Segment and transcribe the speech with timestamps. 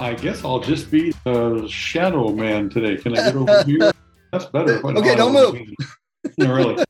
[0.00, 2.96] I guess I'll just be the shadow man today.
[2.96, 3.92] Can I get over here?
[4.32, 4.84] That's better.
[4.86, 5.60] okay, don't move.
[6.38, 6.84] No, really.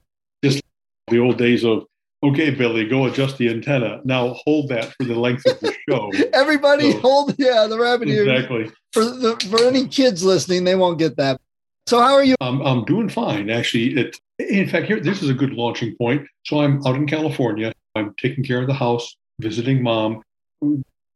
[0.45, 0.63] Just
[1.09, 1.87] the old days of
[2.23, 4.01] okay, Billy, go adjust the antenna.
[4.05, 6.13] Now hold that for the length of the show.
[6.33, 8.29] Everybody so, hold, yeah, the rabbit ears.
[8.29, 8.71] Exactly.
[8.93, 11.41] For the, for any kids listening, they won't get that.
[11.89, 12.37] So how are you?
[12.41, 13.51] I'm, I'm doing fine.
[13.51, 16.29] Actually, it, in fact, here, this is a good launching point.
[16.47, 17.73] So I'm out in California.
[17.97, 20.23] I'm taking care of the house, visiting mom,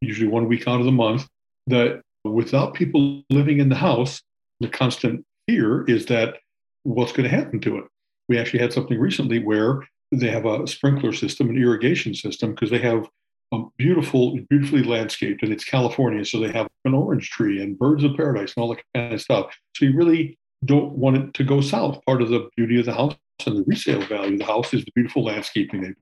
[0.01, 1.29] usually one week out of the month.
[1.67, 4.23] That without people living in the house,
[4.61, 6.37] the constant fear is that
[6.83, 7.85] what's going to happen to it.
[8.29, 9.81] We actually had something recently where
[10.13, 13.09] they have a sprinkler system, an irrigation system, because they have
[13.53, 18.05] a beautiful, beautifully landscaped, and it's California, so they have an orange tree and birds
[18.05, 19.55] of paradise and all that kind of stuff.
[19.77, 22.01] So you really don't want it to go south.
[22.07, 24.85] Part of the beauty of the house and the resale value of the house is
[24.85, 25.95] the beautiful landscaping.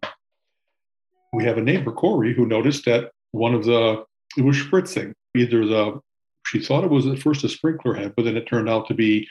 [1.32, 4.04] We have a neighbor, Corey, who noticed that one of the
[4.36, 5.12] it was spritzing.
[5.34, 6.00] Either the
[6.46, 8.94] she thought it was at first a sprinkler head, but then it turned out to
[8.94, 9.28] be,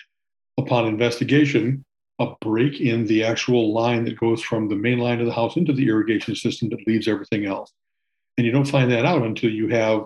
[0.57, 1.83] upon investigation,
[2.19, 5.57] a break in the actual line that goes from the main line of the house
[5.57, 7.71] into the irrigation system that leaves everything else.
[8.37, 10.05] And you don't find that out until you have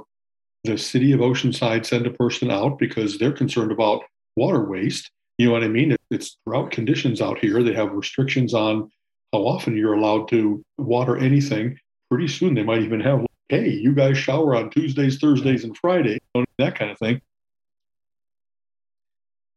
[0.64, 4.04] the city of Oceanside send a person out because they're concerned about
[4.36, 5.12] water waste.
[5.38, 5.96] You know what I mean?
[6.10, 7.62] It's drought conditions out here.
[7.62, 8.90] They have restrictions on
[9.32, 11.78] how often you're allowed to water anything.
[12.10, 16.20] Pretty soon they might even have, hey, you guys shower on Tuesdays, Thursdays, and Fridays,
[16.58, 17.22] that kind of thing.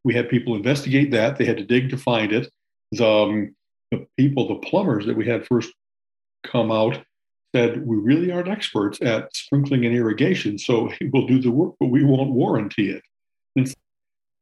[0.04, 1.36] We had people investigate that.
[1.36, 2.50] They had to dig to find it.
[2.92, 3.54] The, um,
[3.90, 5.72] the people, the plumbers that we had first
[6.44, 7.02] come out
[7.54, 11.86] said, We really aren't experts at sprinkling and irrigation, so we'll do the work, but
[11.86, 13.02] we won't warranty it.
[13.56, 13.72] And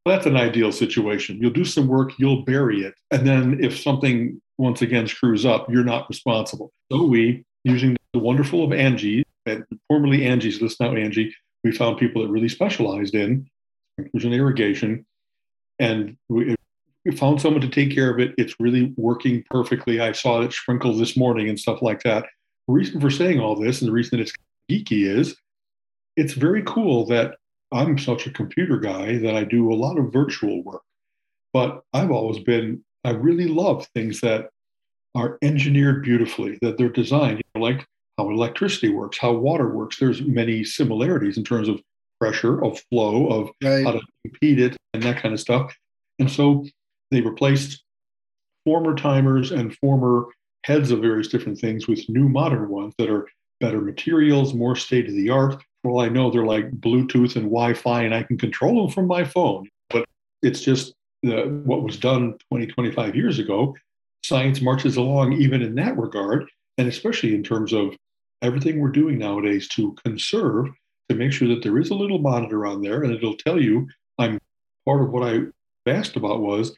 [0.05, 1.39] that's an ideal situation.
[1.41, 2.95] You'll do some work, you'll bury it.
[3.11, 6.73] And then if something once again screws up, you're not responsible.
[6.91, 9.25] So we, using the wonderful of Angie,
[9.89, 11.35] formerly Angie's list, now Angie,
[11.65, 13.49] we found people that really specialized in
[13.99, 15.07] and irrigation
[15.79, 16.55] and we,
[17.05, 18.35] we found someone to take care of it.
[18.39, 20.01] It's really working perfectly.
[20.01, 22.25] I saw it sprinkle this morning and stuff like that.
[22.67, 24.33] The reason for saying all this and the reason that it's
[24.71, 25.37] geeky is
[26.17, 27.37] it's very cool that
[27.73, 30.83] I'm such a computer guy that I do a lot of virtual work.
[31.53, 34.51] But I've always been, I really love things that
[35.15, 37.87] are engineered beautifully, that they're designed, you know, like
[38.19, 39.99] how electricity works, how water works.
[39.99, 41.81] There's many similarities in terms of
[42.19, 43.85] pressure, of flow, of right.
[43.85, 45.77] how to impede it, and that kind of stuff.
[46.19, 46.65] And so
[47.11, 47.83] they replaced
[48.65, 50.27] former timers and former
[50.65, 53.29] heads of various different things with new modern ones that are
[53.61, 55.63] better materials, more state of the art.
[55.85, 59.07] Well, I know, they're like Bluetooth and Wi Fi, and I can control them from
[59.07, 59.69] my phone.
[59.91, 60.07] But
[60.43, 63.77] it's just the, what was done 20, 25 years ago.
[64.25, 66.49] Science marches along even in that regard,
[66.79, 67.95] and especially in terms of
[68.43, 70.67] everything we're doing nowadays to conserve
[71.09, 73.87] to make sure that there is a little monitor on there and it'll tell you
[74.19, 74.39] I'm
[74.85, 75.41] part of what I
[75.87, 76.77] asked about was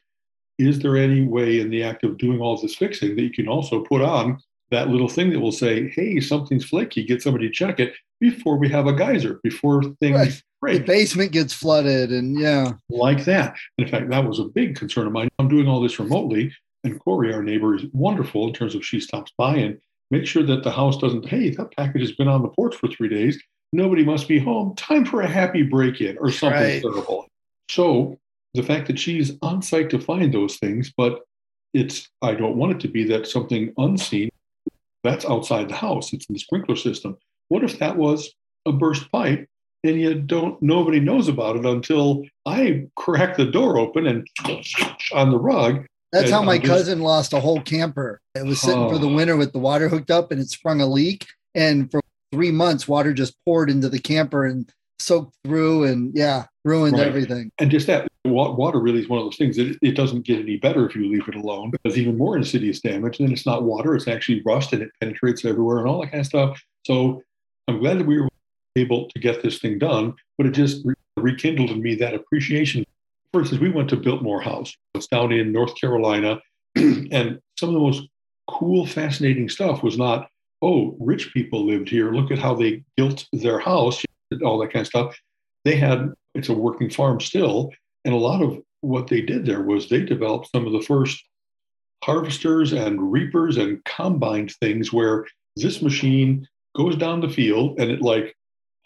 [0.58, 3.48] is there any way in the act of doing all this fixing that you can
[3.48, 4.38] also put on
[4.70, 8.58] that little thing that will say, hey, something's flaky, get somebody to check it before
[8.58, 10.42] we have a geyser, before things right.
[10.60, 10.78] break.
[10.80, 12.72] The basement gets flooded and yeah.
[12.90, 13.56] Like that.
[13.78, 15.28] In fact, that was a big concern of mine.
[15.38, 16.52] I'm doing all this remotely,
[16.84, 19.78] and Corey, our neighbor, is wonderful in terms of she stops by and
[20.10, 22.88] makes sure that the house doesn't, hey, that package has been on the porch for
[22.88, 23.40] three days
[23.72, 24.74] nobody must be home.
[24.76, 26.82] Time for a happy break in or something right.
[26.82, 27.26] terrible.
[27.70, 28.18] So
[28.54, 31.20] the fact that she's on site to find those things, but
[31.74, 34.30] it's, I don't want it to be that something unseen
[35.04, 37.16] that's outside the house, it's in the sprinkler system.
[37.48, 38.30] What if that was
[38.66, 39.48] a burst pipe
[39.84, 44.26] and you don't, nobody knows about it until I crack the door open and
[45.12, 45.86] on the rug.
[46.12, 48.20] That's how my cousin lost a whole camper.
[48.34, 49.14] It was sitting for the oh.
[49.14, 51.26] winter with the water hooked up and it sprung a leak.
[51.54, 52.00] And for
[52.32, 57.06] three months, water just poured into the camper and soaked through and yeah, ruined right.
[57.06, 57.50] everything.
[57.58, 60.56] And just that water really is one of those things that it doesn't get any
[60.56, 63.18] better if you leave it alone because even more insidious damage.
[63.18, 66.10] And then it's not water, it's actually rust and it penetrates everywhere and all that
[66.10, 66.62] kind of stuff.
[66.86, 67.22] So
[67.68, 68.28] I'm glad that we were
[68.76, 72.84] able to get this thing done, but it just re- rekindled in me that appreciation.
[73.32, 74.74] For instance, we went to Biltmore House.
[74.94, 76.40] It's down in North Carolina.
[76.76, 78.08] and some of the most
[78.48, 80.28] cool, fascinating stuff was not,
[80.62, 82.12] oh, rich people lived here.
[82.12, 84.02] Look at how they built their house,
[84.42, 85.18] all that kind of stuff.
[85.64, 87.70] They had, it's a working farm still.
[88.04, 91.22] And a lot of what they did there was they developed some of the first
[92.02, 95.26] harvesters and reapers and combined things where
[95.56, 96.46] this machine
[96.76, 98.34] goes down the field and it like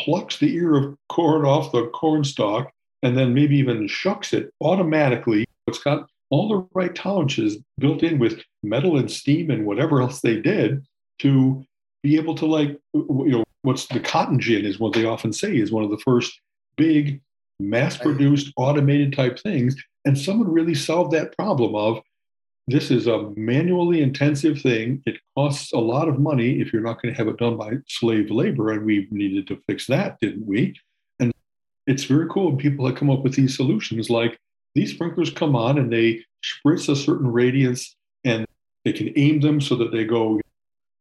[0.00, 4.52] plucks the ear of corn off the corn stalk and then maybe even shucks it
[4.60, 5.44] automatically.
[5.66, 10.20] It's got all the right tolerances built in with metal and steam and whatever else
[10.20, 10.84] they did
[11.18, 11.64] to
[12.02, 15.56] be able to like you know what's the cotton gin is what they often say
[15.56, 16.40] is one of the first
[16.76, 17.20] big
[17.60, 19.76] mass produced automated type things.
[20.04, 22.00] And someone really solved that problem of
[22.66, 25.02] this is a manually intensive thing.
[25.06, 27.74] It costs a lot of money if you're not going to have it done by
[27.86, 30.74] slave labor and we needed to fix that didn't we
[31.86, 34.10] it's very cool when people have come up with these solutions.
[34.10, 34.38] Like
[34.74, 37.94] these sprinklers come on and they spritz a certain radius
[38.24, 38.46] and
[38.84, 40.40] they can aim them so that they go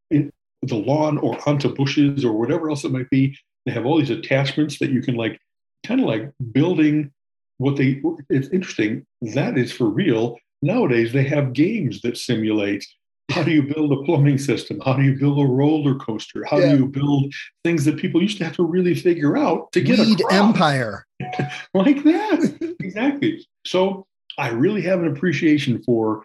[0.09, 0.31] in
[0.61, 3.37] the lawn or onto bushes or whatever else it might be.
[3.65, 5.39] They have all these attachments that you can like
[5.85, 7.11] kind of like building
[7.57, 9.05] what they it's interesting.
[9.21, 10.37] That is for real.
[10.61, 12.85] Nowadays they have games that simulate
[13.31, 14.79] how do you build a plumbing system?
[14.83, 16.43] How do you build a roller coaster?
[16.45, 16.71] How yeah.
[16.71, 17.33] do you build
[17.63, 21.05] things that people used to have to really figure out to get Weed a empire.
[21.73, 22.75] Like that.
[22.79, 23.45] Exactly.
[23.65, 24.05] So
[24.37, 26.23] i really have an appreciation for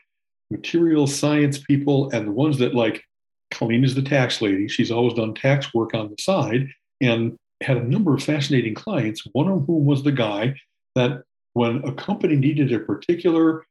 [0.51, 3.03] material science people and the ones that like
[3.51, 4.69] colleen is the tax lady.
[4.69, 6.69] She's always done tax work on the side
[7.01, 10.55] and had a number of fascinating clients one of whom was the guy
[10.95, 11.23] that
[11.53, 13.65] when a company needed a particular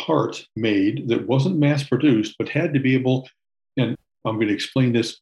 [0.00, 3.28] part made that wasn't mass produced, but had to be able,
[3.76, 5.20] and I'm going to explain this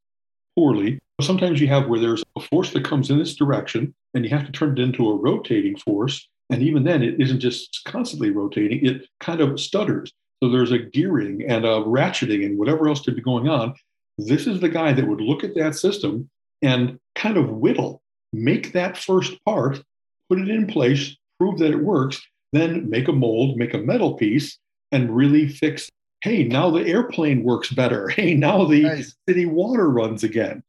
[0.57, 0.99] poorly.
[1.21, 4.47] Sometimes you have where there's a force that comes in this direction, and you have
[4.47, 6.29] to turn it into a rotating force.
[6.51, 10.13] And even then, it isn't just constantly rotating, it kind of stutters.
[10.43, 13.75] So there's a gearing and a ratcheting and whatever else could be going on.
[14.19, 16.29] This is the guy that would look at that system
[16.63, 18.03] and kind of whittle,
[18.33, 19.83] make that first part,
[20.29, 22.21] put it in place, prove that it works,
[22.53, 24.59] then make a mold, make a metal piece,
[24.93, 25.89] and really fix
[26.23, 28.09] hey, now the airplane works better.
[28.21, 29.15] Hey, now the nice.
[29.29, 30.63] city water runs again.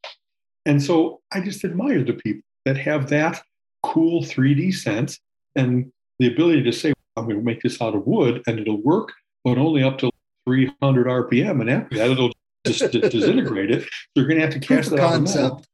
[0.65, 3.41] And so I just admire the people that have that
[3.83, 5.19] cool 3D sense
[5.55, 8.81] and the ability to say, I'm going to make this out of wood and it'll
[8.81, 9.11] work,
[9.43, 10.11] but only up to
[10.47, 11.61] 300 RPM.
[11.61, 12.31] And after that, it'll
[12.65, 13.83] just disintegrate it.
[13.83, 15.67] So you're going to have to cast that concept.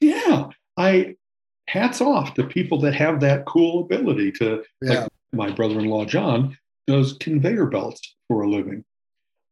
[0.00, 0.48] Yeah.
[0.76, 1.16] I
[1.68, 5.00] hats off to people that have that cool ability to yeah.
[5.00, 6.56] like my brother-in-law John
[6.86, 8.84] does conveyor belts for a living.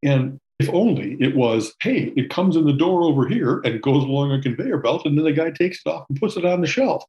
[0.03, 4.03] And if only it was, hey, it comes in the door over here and goes
[4.03, 6.61] along a conveyor belt, and then the guy takes it off and puts it on
[6.61, 7.05] the shelf.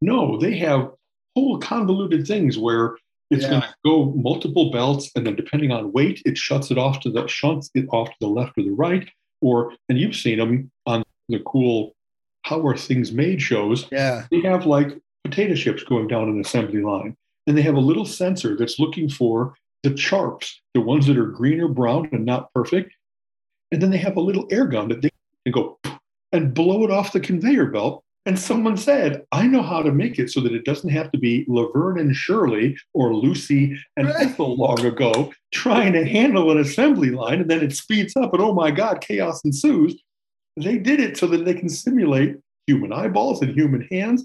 [0.00, 0.90] No, they have
[1.34, 2.96] whole convoluted things where
[3.30, 3.50] it's yeah.
[3.50, 7.10] going to go multiple belts, and then depending on weight, it shuts it off to
[7.10, 9.08] the shunts it off to the left or the right.
[9.40, 11.94] Or and you've seen them on the cool
[12.42, 13.86] how are things made shows.
[13.90, 17.80] Yeah, they have like potato chips going down an assembly line, and they have a
[17.80, 22.24] little sensor that's looking for the charps, the ones that are green or brown and
[22.24, 22.94] not perfect.
[23.70, 25.10] And then they have a little air gun that they
[25.44, 25.78] can go
[26.32, 28.02] and blow it off the conveyor belt.
[28.26, 31.18] And someone said, I know how to make it so that it doesn't have to
[31.18, 34.08] be Laverne and Shirley or Lucy and.
[34.08, 37.42] Ethel long ago trying to handle an assembly line.
[37.42, 40.00] And then it speeds up, and oh my God, chaos ensues.
[40.56, 44.24] They did it so that they can simulate human eyeballs and human hands.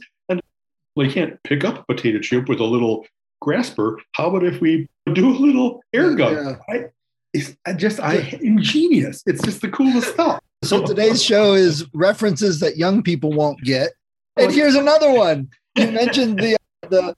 [0.99, 3.05] And they can't pick up a potato chip with a little
[3.41, 3.99] grasper.
[4.13, 6.33] How about if we do a little air gun?
[6.33, 6.55] Yeah.
[6.69, 6.85] I,
[7.33, 9.23] it's just I ingenious.
[9.25, 10.41] It's just the coolest stuff.
[10.63, 13.91] So today's show is references that young people won't get.
[14.37, 15.49] Oh, and here's another one.
[15.75, 17.15] You mentioned the uh, the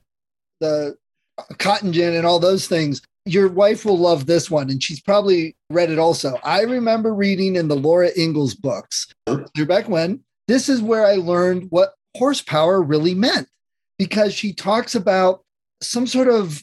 [0.60, 0.96] the
[1.58, 3.02] cotton gin and all those things.
[3.24, 6.38] Your wife will love this one, and she's probably read it also.
[6.44, 9.12] I remember reading in the Laura Ingalls books,
[9.66, 13.48] back when this is where I learned what horsepower really meant
[13.98, 15.42] because she talks about
[15.80, 16.62] some sort of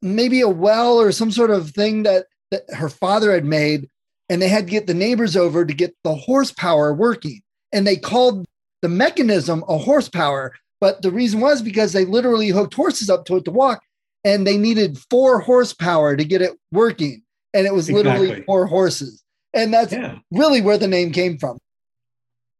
[0.00, 3.88] maybe a well or some sort of thing that, that her father had made
[4.28, 7.40] and they had to get the neighbors over to get the horsepower working.
[7.72, 8.46] And they called
[8.82, 10.52] the mechanism a horsepower
[10.82, 13.80] but the reason was because they literally hooked horses up to it to walk
[14.24, 17.22] and they needed four horsepower to get it working.
[17.54, 18.44] And it was literally exactly.
[18.46, 19.22] four horses.
[19.54, 20.18] And that's yeah.
[20.32, 21.58] really where the name came from.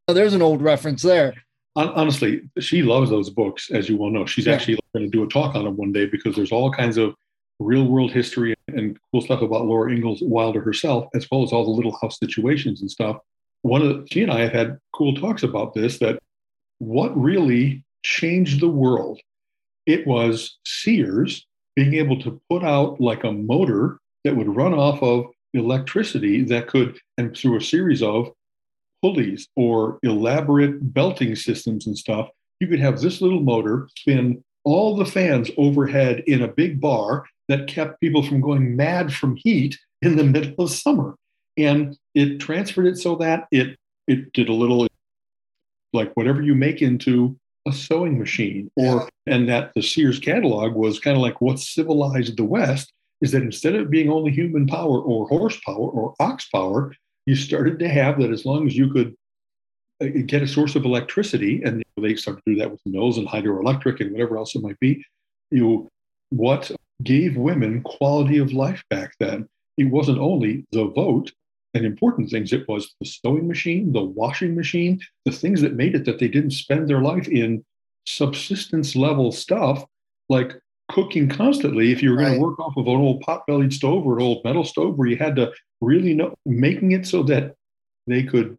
[0.08, 1.34] So there's an old reference there
[1.76, 4.26] honestly, she loves those books, as you well know.
[4.26, 4.54] She's yeah.
[4.54, 7.14] actually going to do a talk on them one day because there's all kinds of
[7.58, 11.64] real world history and cool stuff about Laura Ingalls Wilder herself, as well as all
[11.64, 13.18] the little house situations and stuff.
[13.62, 16.18] One of the, she and I have had cool talks about this that
[16.78, 19.20] what really changed the world
[19.86, 25.02] it was Sears being able to put out like a motor that would run off
[25.02, 28.30] of electricity that could, and through a series of
[29.02, 32.28] pulleys or elaborate belting systems and stuff,
[32.60, 37.26] you could have this little motor spin all the fans overhead in a big bar
[37.48, 41.16] that kept people from going mad from heat in the middle of summer.
[41.56, 43.76] And it transferred it so that it
[44.08, 44.86] it did a little
[45.92, 50.98] like whatever you make into a sewing machine or and that the Sears catalog was
[50.98, 55.00] kind of like what civilized the West is that instead of being only human power
[55.00, 56.92] or horsepower or ox power,
[57.26, 59.14] you started to have that as long as you could
[60.02, 63.28] uh, get a source of electricity, and they started to do that with mills and
[63.28, 65.04] hydroelectric and whatever else it might be.
[65.50, 65.88] You
[66.30, 66.70] what
[67.02, 69.48] gave women quality of life back then.
[69.76, 71.32] It wasn't only the vote
[71.74, 75.94] and important things, it was the sewing machine, the washing machine, the things that made
[75.94, 77.64] it that they didn't spend their life in
[78.04, 79.84] subsistence level stuff
[80.28, 80.54] like
[80.92, 81.90] cooking constantly.
[81.90, 82.24] If you were right.
[82.26, 84.96] going to work off of an old pot bellied stove or an old metal stove
[84.96, 87.56] where you had to really know, making it so that
[88.06, 88.56] they could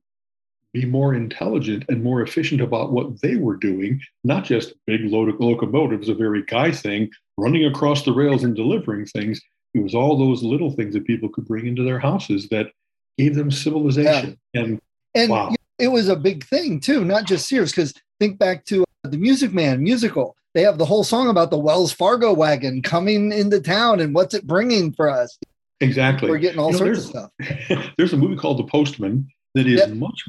[0.74, 5.34] be more intelligent and more efficient about what they were doing, not just big load
[5.40, 9.40] locomotives, a very guy thing, running across the rails and delivering things.
[9.75, 12.72] It was all those little things that people could bring into their houses that
[13.18, 14.38] gave them civilization.
[14.54, 14.62] Yeah.
[14.62, 14.82] And,
[15.13, 15.54] and wow.
[15.78, 19.18] it was a big thing too, not just Sears, because think back to uh, the
[19.18, 20.36] Music Man musical.
[20.54, 24.34] They have the whole song about the Wells Fargo wagon coming into town and what's
[24.34, 25.38] it bringing for us.
[25.80, 26.30] Exactly.
[26.30, 27.92] We're getting all you know, sorts of stuff.
[27.98, 29.90] there's a movie called The Postman that is yep.
[29.90, 30.24] much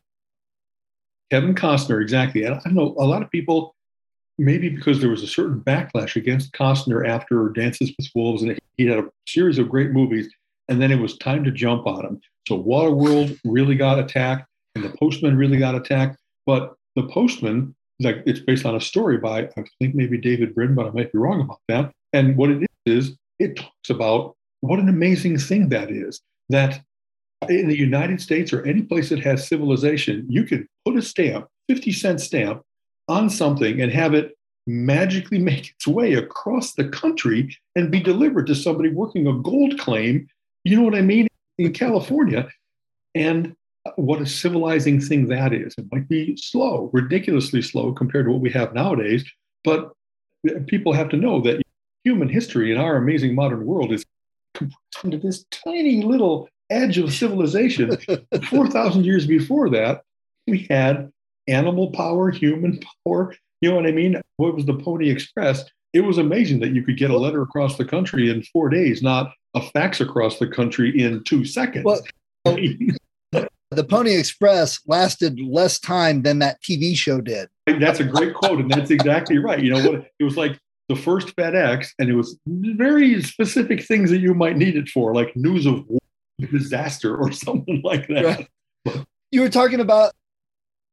[1.31, 2.45] Kevin Costner, exactly.
[2.45, 3.75] And I don't know a lot of people,
[4.39, 8.87] maybe because there was a certain backlash against Costner after Dances with Wolves, and he
[8.87, 10.33] had a series of great movies,
[10.69, 12.21] and then it was time to jump on him.
[12.47, 16.19] So Waterworld really got attacked, and The Postman really got attacked.
[16.47, 20.75] But The Postman, like it's based on a story by I think maybe David Brin,
[20.75, 21.93] but I might be wrong about that.
[22.13, 26.21] And what it is, is it talks about what an amazing thing that is.
[26.49, 26.83] That
[27.49, 31.47] in the United States or any place that has civilization, you can put a stamp,
[31.69, 32.63] 50 cent stamp,
[33.09, 34.37] on something and have it
[34.67, 39.79] magically make its way across the country and be delivered to somebody working a gold
[39.79, 40.29] claim.
[40.65, 41.29] You know what I mean?
[41.59, 42.49] In California.
[43.15, 43.55] And
[43.97, 45.75] what a civilizing thing that is.
[45.77, 49.25] It might be slow, ridiculously slow compared to what we have nowadays,
[49.63, 49.93] but
[50.67, 51.63] people have to know that
[52.03, 54.05] human history in our amazing modern world is
[54.55, 57.97] compressed into this tiny little edge of civilization.
[58.51, 60.03] 4,000 years before that,
[60.47, 61.11] we had
[61.49, 63.35] animal power, human power.
[63.61, 64.21] You know what I mean?
[64.37, 65.65] What was the Pony Express?
[65.93, 69.03] It was amazing that you could get a letter across the country in four days,
[69.03, 71.85] not a fax across the country in two seconds.
[71.85, 72.01] Well,
[73.75, 77.49] the Pony Express lasted less time than that TV show did.
[77.67, 79.63] That's a great quote, and that's exactly right.
[79.63, 80.11] You know what?
[80.19, 84.57] It was like the first FedEx, and it was very specific things that you might
[84.57, 86.01] need it for, like news of war
[86.51, 88.49] disaster or something like that.
[88.87, 89.05] Right.
[89.31, 90.13] You were talking about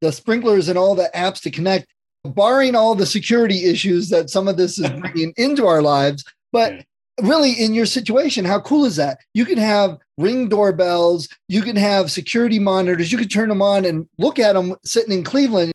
[0.01, 1.87] the sprinklers and all the apps to connect,
[2.23, 6.23] barring all the security issues that some of this is bringing into our lives.
[6.51, 6.81] But yeah.
[7.21, 9.19] Really, in your situation, how cool is that?
[9.33, 13.85] You can have ring doorbells, you can have security monitors, you can turn them on
[13.85, 15.73] and look at them sitting in Cleveland.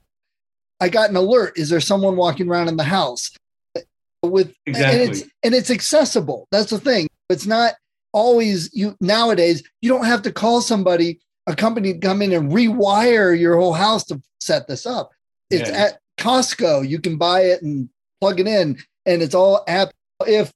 [0.80, 1.58] I got an alert.
[1.58, 3.30] Is there someone walking around in the house?
[4.22, 5.00] With exactly.
[5.00, 6.48] and it's and it's accessible.
[6.50, 7.06] That's the thing.
[7.30, 7.74] It's not
[8.16, 12.50] always you nowadays you don't have to call somebody a company to come in and
[12.50, 15.10] rewire your whole house to set this up
[15.50, 15.76] it's yeah.
[15.76, 17.90] at costco you can buy it and
[18.22, 19.90] plug it in and it's all app
[20.26, 20.50] if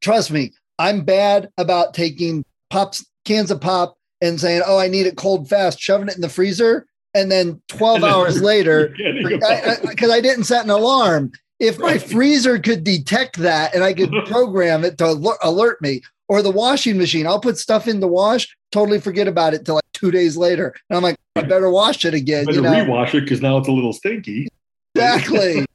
[0.00, 5.06] trust me i'm bad about taking pops cans of pop and saying oh i need
[5.06, 10.14] it cold fast shoving it in the freezer and then 12 hours later because I,
[10.14, 14.84] I didn't set an alarm if my freezer could detect that and I could program
[14.84, 17.26] it to alert me, or the washing machine.
[17.26, 20.74] I'll put stuff in the wash, totally forget about it till like two days later.
[20.88, 22.46] And I'm like, I better wash it again.
[22.48, 22.92] You, better you know?
[22.92, 24.48] rewash it because now it's a little stinky.
[24.94, 25.66] Exactly.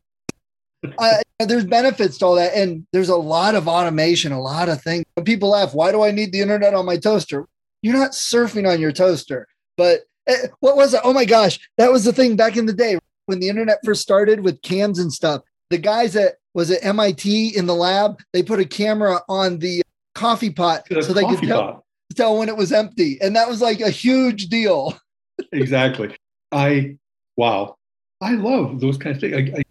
[0.98, 2.54] Uh, there's benefits to all that.
[2.54, 5.06] And there's a lot of automation, a lot of things.
[5.16, 7.48] When people laugh, why do I need the internet on my toaster?
[7.82, 9.48] You're not surfing on your toaster.
[9.78, 11.02] But eh, what was it?
[11.04, 14.02] Oh my gosh, that was the thing back in the day when the internet first
[14.02, 15.42] started with cams and stuff.
[15.70, 19.82] The guys that was at MIT in the lab, they put a camera on the
[20.14, 23.20] coffee pot so they could tell, tell when it was empty.
[23.22, 24.98] And that was like a huge deal.
[25.52, 26.16] exactly.
[26.52, 26.98] I,
[27.36, 27.76] wow.
[28.22, 29.52] I love those kinds of things.
[29.54, 29.64] I, I,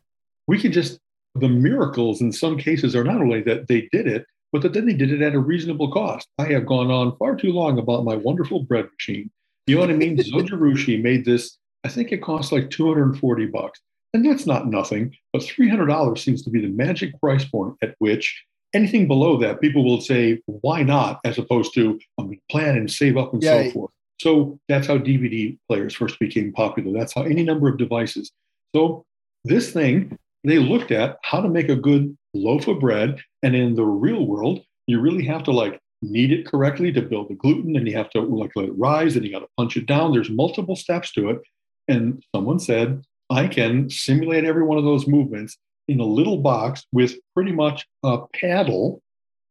[0.46, 1.00] we can just,
[1.34, 4.86] the miracles in some cases are not only that they did it, but that then
[4.86, 6.28] they did it at a reasonable cost.
[6.38, 9.30] I have gone on far too long about my wonderful bread machine.
[9.66, 10.16] You know what I mean?
[10.18, 13.80] Zojirushi made this, I think it cost like 240 bucks.
[14.12, 18.44] And that's not nothing, but $300 seems to be the magic price point at which
[18.72, 21.18] anything below that, people will say, why not?
[21.24, 23.64] As opposed to, I'm going to plan and save up and Yeah.
[23.64, 23.90] so forth.
[24.20, 26.96] So that's how DVD players first became popular.
[26.96, 28.30] That's how any number of devices.
[28.74, 29.04] So
[29.44, 33.18] this thing, they looked at how to make a good loaf of bread.
[33.42, 37.30] And in the real world, you really have to like knead it correctly to build
[37.30, 39.76] the gluten and you have to like let it rise and you got to punch
[39.76, 40.12] it down.
[40.12, 41.40] There's multiple steps to it.
[41.88, 45.56] And someone said, I can simulate every one of those movements
[45.88, 49.02] in a little box with pretty much a paddle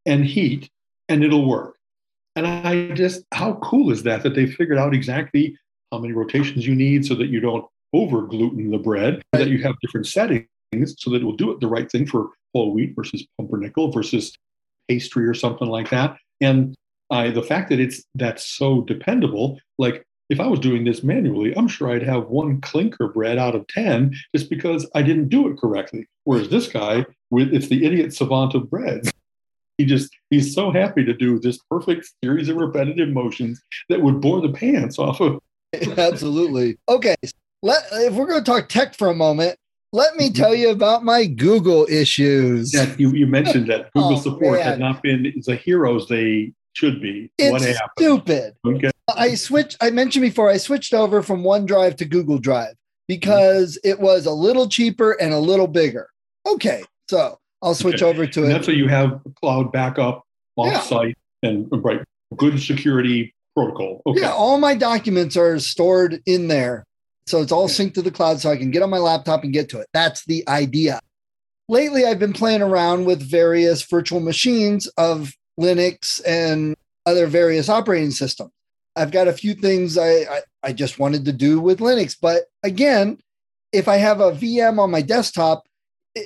[0.06, 0.70] and heat,
[1.10, 1.76] and it'll work.
[2.36, 4.24] And I just, how cool is that?
[4.24, 5.56] That they figured out exactly
[5.92, 9.62] how many rotations you need so that you don't over gluten the bread, that you
[9.62, 10.48] have different settings
[10.98, 14.34] so that it will do it the right thing for whole wheat versus pumpernickel versus
[14.88, 16.18] pastry or something like that.
[16.42, 16.76] And
[17.10, 21.56] I, the fact that it's that's so dependable, like if I was doing this manually,
[21.56, 25.48] I'm sure I'd have one clinker bread out of 10 just because I didn't do
[25.48, 26.08] it correctly.
[26.24, 29.12] Whereas this guy, with it's the idiot savant of breads.
[29.78, 34.22] He just he's so happy to do this perfect series of repetitive motions that would
[34.22, 35.40] bore the pants off of
[35.98, 36.78] Absolutely.
[36.88, 37.16] Okay.
[37.64, 39.58] Let if we're going to talk tech for a moment,
[39.94, 42.72] let me tell you about my Google issues.
[42.72, 44.64] that you, you mentioned that Google Oh, support man.
[44.64, 47.30] had not been the heroes they should be.
[47.40, 47.92] what It's happened?
[48.00, 48.54] stupid.
[48.66, 48.92] Okay.
[49.16, 49.78] I switched.
[49.82, 50.50] I mentioned before.
[50.50, 52.74] I switched over from OneDrive to Google Drive
[53.08, 56.08] because it was a little cheaper and a little bigger.
[56.48, 58.06] Okay, so I'll switch Okay.
[58.06, 58.54] over to And it.
[58.54, 60.24] that's so you have cloud backup
[60.58, 60.64] Yeah.
[60.78, 62.02] off-site and right
[62.38, 64.02] good security protocol.
[64.08, 64.22] Okay.
[64.22, 66.84] Yeah, all my documents are stored in there.
[67.26, 69.54] So it's all synced to the cloud so I can get on my laptop and
[69.54, 69.88] get to it.
[69.94, 71.00] That's the idea.
[71.70, 76.76] Lately, I've been playing around with various virtual machines of Linux and
[77.06, 78.52] other various operating systems.
[78.96, 82.16] I've got a few things I, I, I just wanted to do with Linux.
[82.20, 83.18] But again,
[83.72, 85.64] if I have a VM on my desktop,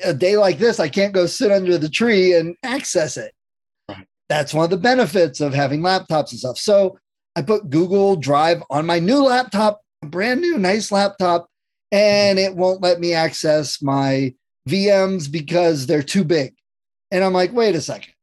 [0.04, 3.34] a day like this, I can't go sit under the tree and access it.
[3.88, 4.06] Right.
[4.28, 6.58] That's one of the benefits of having laptops and stuff.
[6.58, 7.00] So
[7.36, 11.50] I put Google Drive on my new laptop, brand new, nice laptop,
[11.92, 14.34] and it won't let me access my
[14.70, 16.54] VMs because they're too big.
[17.12, 18.14] And I'm like, wait a second.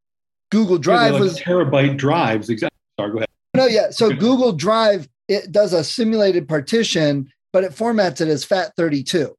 [0.51, 2.49] Google Yeah, Drive like was terabyte drives.
[2.51, 2.77] Exactly.
[3.01, 3.29] Sorry, go ahead.
[3.55, 3.91] no, yeah.
[3.91, 9.33] So Google Drive it does a simulated partition, but it formats it as FAT32.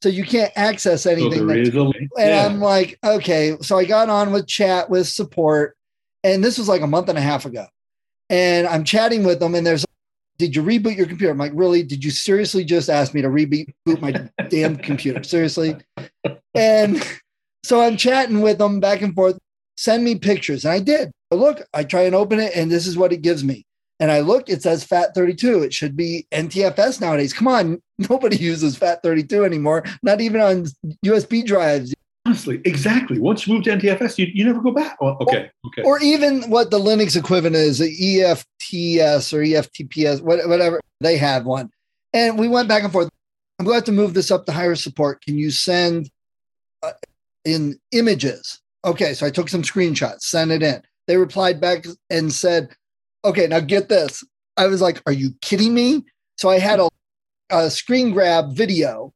[0.00, 1.46] So you can't access anything.
[1.48, 2.10] that's- a link.
[2.16, 2.46] and Yeah.
[2.46, 3.56] I'm like, okay.
[3.62, 5.76] So I got on with chat with support,
[6.22, 7.66] and this was like a month and a half ago.
[8.30, 9.84] And I'm chatting with them, and there's,
[10.38, 11.32] did you reboot your computer?
[11.32, 11.82] I'm like, really?
[11.82, 15.22] Did you seriously just ask me to reboot my damn computer?
[15.22, 15.76] Seriously?
[16.54, 17.02] And
[17.64, 19.38] so I'm chatting with them back and forth.
[19.76, 21.10] Send me pictures, and I did.
[21.32, 23.64] I look, I try and open it, and this is what it gives me.
[24.00, 25.64] And I look, it says FAT32.
[25.64, 27.32] It should be NTFS nowadays.
[27.32, 30.66] Come on, nobody uses FAT32 anymore, not even on
[31.04, 31.94] USB drives.
[32.26, 33.18] Honestly, exactly.
[33.18, 34.98] Once you move to NTFS, you, you never go back.
[35.00, 35.50] Well, okay.
[35.66, 35.82] Okay.
[35.82, 40.80] or even what the Linux equivalent is, the EFTS or EFTPS, whatever.
[41.00, 41.70] They have one.
[42.14, 43.10] And we went back and forth.
[43.58, 45.22] I'm going to to move this up to higher support.
[45.22, 46.10] Can you send
[46.82, 46.92] uh,
[47.44, 48.60] in images?
[48.84, 50.82] Okay, so I took some screenshots, sent it in.
[51.06, 52.74] They replied back and said,
[53.24, 54.24] okay, now get this.
[54.56, 56.04] I was like, are you kidding me?
[56.36, 56.88] So I had a,
[57.50, 59.12] a screen grab video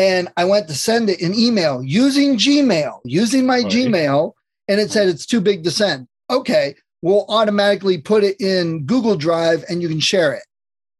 [0.00, 3.66] and I went to send it in email using Gmail, using my Right.
[3.66, 4.32] Gmail,
[4.66, 6.08] and it said it's too big to send.
[6.30, 10.42] Okay, we'll automatically put it in Google Drive and you can share it.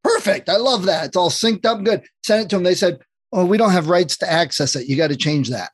[0.03, 0.49] Perfect.
[0.49, 1.05] I love that.
[1.05, 2.03] It's all synced up good.
[2.23, 2.63] Sent it to them.
[2.63, 2.99] They said,
[3.33, 4.87] Oh, we don't have rights to access it.
[4.87, 5.71] You got to change that.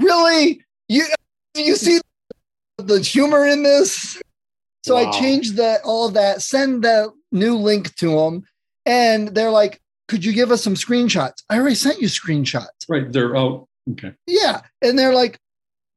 [0.00, 0.62] Really?
[0.88, 1.04] You
[1.56, 2.00] you see
[2.78, 4.20] the humor in this?
[4.84, 5.10] So Wow.
[5.10, 8.44] I changed that all of that, send the new link to them,
[8.86, 11.42] and they're like, Could you give us some screenshots?
[11.50, 12.68] I already sent you screenshots.
[12.88, 13.10] Right.
[13.12, 13.66] They're out.
[13.92, 14.12] Okay.
[14.26, 14.60] Yeah.
[14.82, 15.38] And they're like,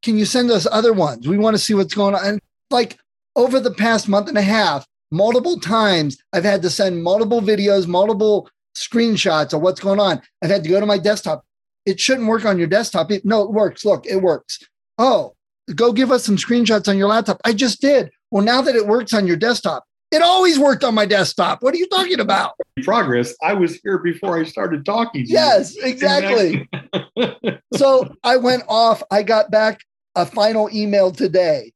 [0.03, 1.27] can you send us other ones?
[1.27, 2.25] We want to see what's going on.
[2.25, 2.39] And
[2.71, 2.97] like
[3.35, 7.87] over the past month and a half, multiple times, I've had to send multiple videos,
[7.87, 10.21] multiple screenshots of what's going on.
[10.43, 11.43] I've had to go to my desktop.
[11.85, 13.11] It shouldn't work on your desktop.
[13.11, 13.83] It- no, it works.
[13.85, 14.59] Look, it works.
[14.97, 15.33] Oh,
[15.75, 17.39] go give us some screenshots on your laptop.
[17.45, 18.09] I just did.
[18.31, 21.61] Well, now that it works on your desktop, it always worked on my desktop.
[21.61, 22.53] What are you talking about?
[22.83, 23.35] Progress.
[23.43, 25.23] I was here before I started talking.
[25.25, 25.35] to you.
[25.35, 26.67] Yes, exactly.
[27.75, 29.03] so I went off.
[29.11, 29.81] I got back
[30.15, 31.71] a final email today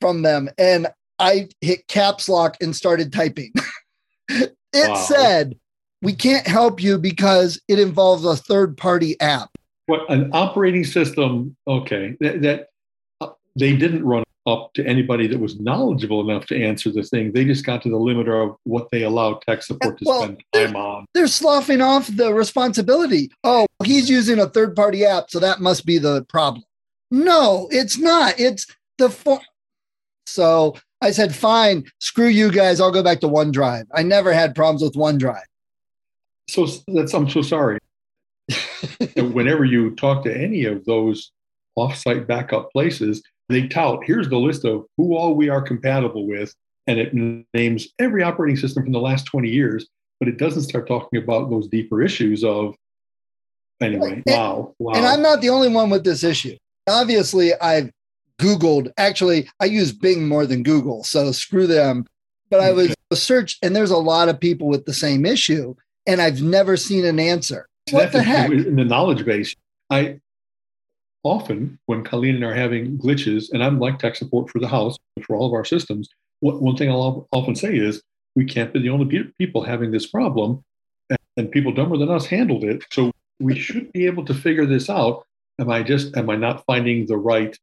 [0.00, 0.88] from them, and
[1.18, 3.52] I hit caps lock and started typing.
[4.28, 4.94] it Wow.
[4.96, 5.58] said,
[6.02, 9.50] We can't help you because it involves a third party app.
[9.86, 12.68] what an operating system okay that, that
[13.20, 17.30] uh, they didn't run up to anybody that was knowledgeable enough to answer the thing
[17.32, 20.42] they just got to the limiter of what they allow tech support to Well, spend
[20.54, 23.30] time on They're sloughing off the responsibility.
[23.44, 26.64] Oh, he's using a third party app, so that must be the problem.
[27.10, 28.38] No, it's not.
[28.38, 28.66] It's
[28.98, 29.40] the form.
[30.26, 32.80] So I said, fine, screw you guys.
[32.80, 33.84] I'll go back to OneDrive.
[33.94, 35.42] I never had problems with OneDrive.
[36.48, 37.78] So that's I'm so sorry.
[39.16, 41.32] Whenever you talk to any of those
[41.78, 46.54] offsite backup places, they tout here's the list of who all we are compatible with,
[46.86, 47.12] and it
[47.54, 49.86] names every operating system from the last 20 years,
[50.18, 52.74] but it doesn't start talking about those deeper issues of
[53.80, 54.12] anyway.
[54.12, 54.94] And, wow, wow.
[54.94, 56.56] And I'm not the only one with this issue.
[56.88, 57.90] Obviously, I've
[58.40, 58.90] Googled.
[58.96, 62.06] Actually, I use Bing more than Google, so screw them.
[62.50, 65.74] But I was search, and there's a lot of people with the same issue,
[66.06, 67.68] and I've never seen an answer.
[67.90, 68.50] What the heck?
[68.50, 69.54] In the knowledge base,
[69.88, 70.18] I
[71.24, 74.68] often when Colleen and I are having glitches, and I'm like tech support for the
[74.68, 76.08] house for all of our systems.
[76.40, 78.02] What, one thing I'll often say is
[78.36, 80.62] we can't be the only people having this problem,
[81.36, 82.84] and people dumber than us handled it.
[82.92, 85.24] So we should be able to figure this out.
[85.58, 87.56] Am I just am I not finding the right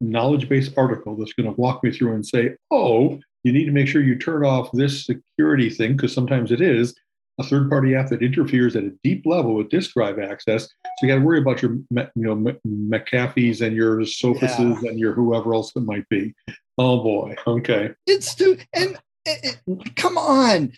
[0.00, 3.72] knowledge base article that's going to walk me through and say, oh, you need to
[3.72, 6.94] make sure you turn off this security thing because sometimes it is
[7.38, 10.64] a third party app that interferes at a deep level with disk drive access.
[10.64, 10.70] So
[11.02, 14.90] you got to worry about your, you know, McAfee's and your Sophises yeah.
[14.90, 16.34] and your whoever else it might be.
[16.78, 17.34] Oh boy.
[17.46, 17.92] Okay.
[18.06, 20.72] It's too, and it, it, come on.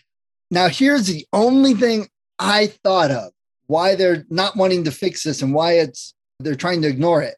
[0.51, 2.07] Now, here's the only thing
[2.39, 3.31] I thought of
[3.67, 7.35] why they're not wanting to fix this and why it's they're trying to ignore it.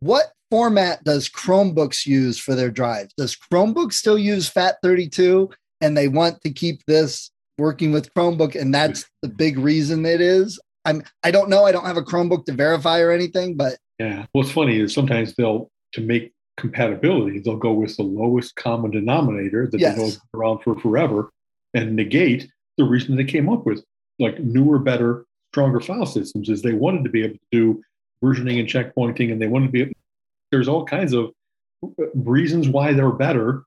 [0.00, 3.12] What format does Chromebooks use for their drives?
[3.14, 8.74] Does Chromebook still use FAT32 and they want to keep this working with Chromebook and
[8.74, 10.60] that's the big reason it is?
[10.84, 11.64] I'm I don't know.
[11.64, 14.26] I don't have a Chromebook to verify or anything, but yeah.
[14.32, 19.68] What's funny is sometimes they'll to make compatibility, they'll go with the lowest common denominator
[19.70, 19.94] that yes.
[19.94, 21.30] they know has been around for forever
[21.72, 23.84] and negate the reason they came up with
[24.18, 27.82] like newer, better, stronger file systems is they wanted to be able to do
[28.22, 29.92] versioning and checkpointing, and they wanted to be.
[30.50, 31.30] There's all kinds of
[32.14, 33.64] reasons why they're better,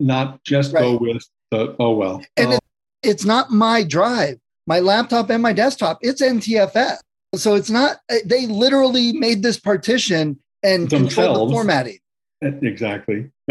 [0.00, 0.82] not just right.
[0.82, 2.22] go with the oh well.
[2.36, 2.60] And it,
[3.06, 5.98] it's not my drive, my laptop and my desktop.
[6.02, 6.98] It's NTFS,
[7.34, 7.98] so it's not.
[8.24, 11.98] They literally made this partition and control the formatting.
[12.42, 13.30] Exactly.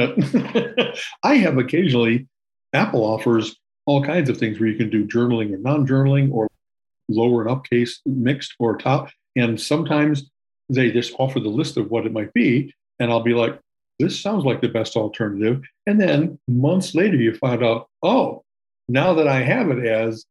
[1.23, 2.27] I have occasionally
[2.71, 3.55] Apple offers
[3.87, 6.47] all kinds of things where you can do journaling or non-journaling or
[7.09, 9.09] lower and uppercase mixed or top.
[9.35, 10.29] And sometimes
[10.69, 12.73] they just offer the list of what it might be.
[12.99, 13.59] And I'll be like,
[13.99, 15.63] this sounds like the best alternative.
[15.87, 18.43] And then months later, you find out, oh,
[18.87, 20.25] now that I have it as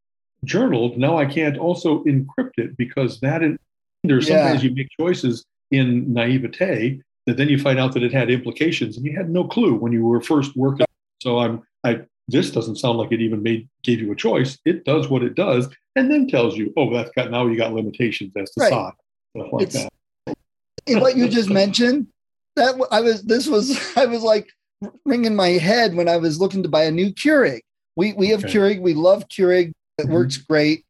[0.45, 3.59] journaled, now I can't also encrypt it because that in,
[4.03, 8.31] there's sometimes you make choices in naivete that then you find out that it had
[8.31, 10.87] implications and you had no clue when you were first working.
[11.23, 14.59] So I'm I this doesn't sound like it even made gave you a choice.
[14.65, 17.73] It does what it does, and then tells you, oh, that's got now you got
[17.73, 18.71] limitations as to right.
[18.71, 18.93] size,
[19.37, 19.91] stuff like it's, that.
[21.01, 22.09] What you just mentioned,
[22.57, 24.49] that I was this was I was like
[25.05, 27.61] ringing my head when I was looking to buy a new Keurig.
[27.97, 28.53] We we have okay.
[28.53, 29.73] Keurig, we love Keurig.
[29.99, 30.13] It mm-hmm.
[30.13, 30.85] works great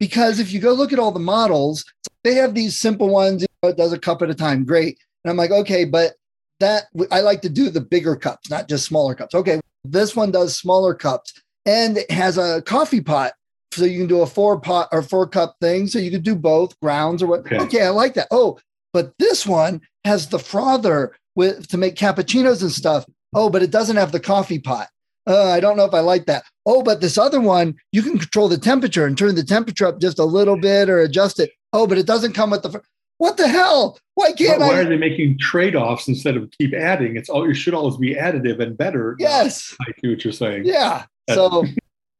[0.00, 1.84] because if you go look at all the models,
[2.24, 3.42] they have these simple ones.
[3.42, 4.98] You know, it does a cup at a time, great.
[5.24, 6.14] And I'm like, okay, but
[6.60, 9.34] that I like to do the bigger cups, not just smaller cups.
[9.34, 11.32] Okay, this one does smaller cups
[11.66, 13.32] and it has a coffee pot.
[13.72, 15.86] So you can do a four pot or four cup thing.
[15.86, 17.40] So you could do both grounds or what.
[17.40, 17.58] Okay.
[17.58, 18.28] okay, I like that.
[18.30, 18.58] Oh,
[18.92, 23.04] but this one has the frother with to make cappuccinos and stuff.
[23.34, 24.88] Oh, but it doesn't have the coffee pot.
[25.28, 26.44] Uh, I don't know if I like that.
[26.64, 30.00] Oh, but this other one, you can control the temperature and turn the temperature up
[30.00, 31.50] just a little bit or adjust it.
[31.72, 32.80] Oh, but it doesn't come with the.
[33.18, 33.98] What the hell?
[34.14, 34.68] Why can't why, I?
[34.70, 37.16] Why are they making trade offs instead of keep adding?
[37.16, 39.16] It's all it should always be additive and better.
[39.18, 40.64] Yes, I see what you're saying.
[40.64, 41.04] Yeah.
[41.30, 41.66] So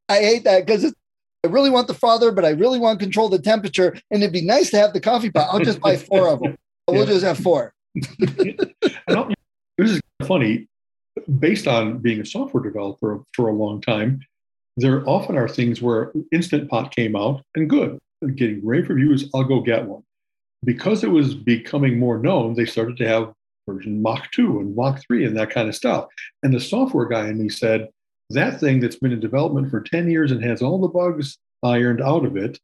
[0.08, 0.92] I hate that because
[1.44, 4.32] I really want the father, but I really want to control the temperature, and it'd
[4.32, 5.48] be nice to have the coffee pot.
[5.50, 6.56] I'll just buy four of them.
[6.90, 7.74] We'll just have four.
[7.94, 8.70] this
[9.78, 10.66] is funny.
[11.38, 14.20] Based on being a software developer for a long time,
[14.76, 17.98] there often are things where Instant Pot came out and good,
[18.36, 19.28] getting rave reviews.
[19.34, 20.02] I'll go get one
[20.64, 23.32] because it was becoming more known, they started to have
[23.68, 26.06] version Mach 2 and Mach 3 and that kind of stuff.
[26.42, 27.88] And the software guy in me said,
[28.30, 32.02] that thing that's been in development for 10 years and has all the bugs ironed
[32.02, 32.58] out of it,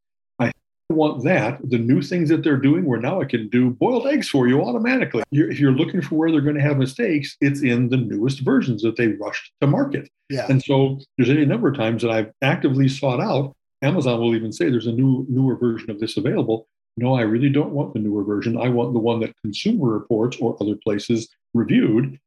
[0.91, 1.59] want that.
[1.71, 4.63] The new things that they're doing, where now I can do boiled eggs for you
[4.63, 5.23] automatically.
[5.31, 8.41] You're, if you're looking for where they're going to have mistakes, it's in the newest
[8.41, 10.09] versions that they rushed to market.
[10.29, 10.47] Yeah.
[10.49, 13.55] And so there's any number of times that I've actively sought out.
[13.83, 16.67] Amazon will even say there's a new newer version of this available
[16.97, 18.57] no, I really don't want the newer version.
[18.57, 22.19] I want the one that Consumer Reports or other places reviewed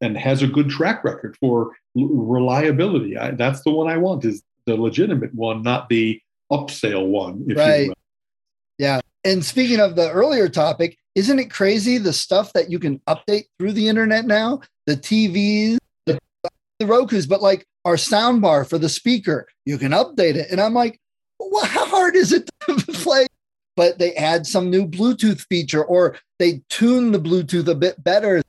[0.00, 3.16] and has a good track record for reliability.
[3.16, 7.44] I, that's the one I want is the legitimate one, not the upsell one.
[7.48, 7.86] if right.
[7.86, 7.92] Yeah.
[9.26, 13.46] And speaking of the earlier topic, isn't it crazy the stuff that you can update
[13.58, 14.60] through the internet now?
[14.86, 16.16] The TVs, the,
[16.78, 20.52] the Roku's, but like our sound bar for the speaker, you can update it.
[20.52, 21.00] And I'm like,
[21.40, 23.26] well, how hard is it to play?
[23.74, 28.42] But they add some new Bluetooth feature or they tune the Bluetooth a bit better.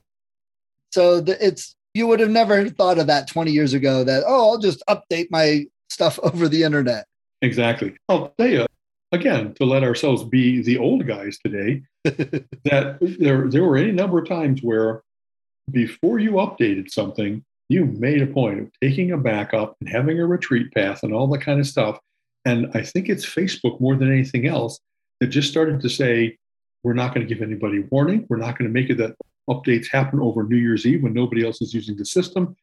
[0.91, 4.59] So it's you would have never thought of that 20 years ago that, oh, I'll
[4.59, 7.07] just update my stuff over the internet.
[7.41, 7.95] Exactly.
[8.07, 8.67] I'll tell you,
[9.11, 14.19] again, to let ourselves be the old guys today, that there, there were any number
[14.19, 15.01] of times where
[15.71, 20.25] before you updated something, you made a point of taking a backup and having a
[20.25, 21.99] retreat path and all that kind of stuff.
[22.45, 24.79] And I think it's Facebook more than anything else
[25.19, 26.37] that just started to say,
[26.83, 28.25] we're not going to give anybody warning.
[28.29, 29.15] We're not going to make it that
[29.49, 32.55] updates happen over New Year's Eve when nobody else is using the system.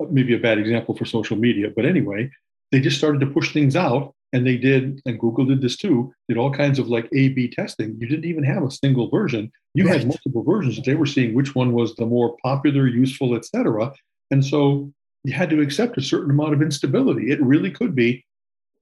[0.00, 1.70] Maybe a bad example for social media.
[1.74, 2.30] But anyway,
[2.70, 6.12] they just started to push things out and they did and google did this too
[6.28, 7.96] did all kinds of like a b testing.
[8.00, 9.50] You didn't even have a single version.
[9.74, 9.98] You right.
[9.98, 13.92] had multiple versions they were seeing which one was the more popular useful etc
[14.30, 14.92] and so
[15.24, 17.30] you had to accept a certain amount of instability.
[17.30, 18.24] It really could be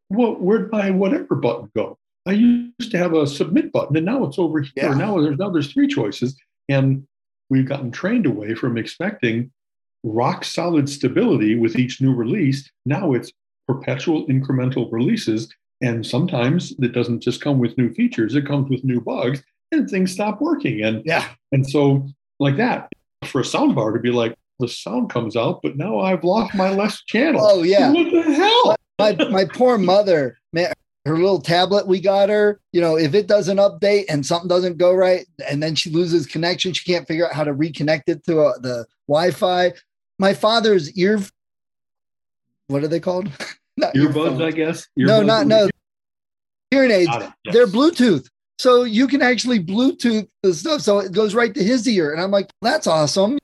[0.08, 1.98] well where'd my whatever button go?
[2.26, 4.72] I used to have a submit button and now it's over here.
[4.76, 4.94] Yeah.
[4.94, 6.36] now there's now there's three choices.
[6.68, 7.06] And
[7.48, 9.50] we've gotten trained away from expecting
[10.02, 12.70] rock solid stability with each new release.
[12.86, 13.32] Now it's
[13.72, 15.52] perpetual incremental releases.
[15.80, 19.88] And sometimes it doesn't just come with new features, it comes with new bugs and
[19.88, 20.82] things stop working.
[20.82, 21.28] And yeah.
[21.52, 22.06] And so
[22.38, 22.90] like that,
[23.24, 26.70] for a soundbar to be like, the sound comes out, but now I've lost my
[26.70, 27.40] left channel.
[27.42, 27.92] Oh yeah.
[27.92, 28.76] What the hell?
[28.98, 30.72] My, my poor mother, man,
[31.06, 34.76] her little tablet we got her, you know, if it doesn't update and something doesn't
[34.76, 38.22] go right, and then she loses connection, she can't figure out how to reconnect it
[38.26, 39.72] to uh, the Wi-Fi.
[40.18, 41.20] My father's ear,
[42.66, 43.30] what are they called?
[43.76, 44.86] not earbuds, I guess.
[44.98, 45.68] Earbuds no, not no.
[46.70, 47.10] Hearing aids.
[47.12, 47.32] Yes.
[47.52, 48.28] They're Bluetooth.
[48.58, 50.82] So you can actually Bluetooth the stuff.
[50.82, 52.12] So it goes right to his ear.
[52.12, 53.38] And I'm like, that's awesome.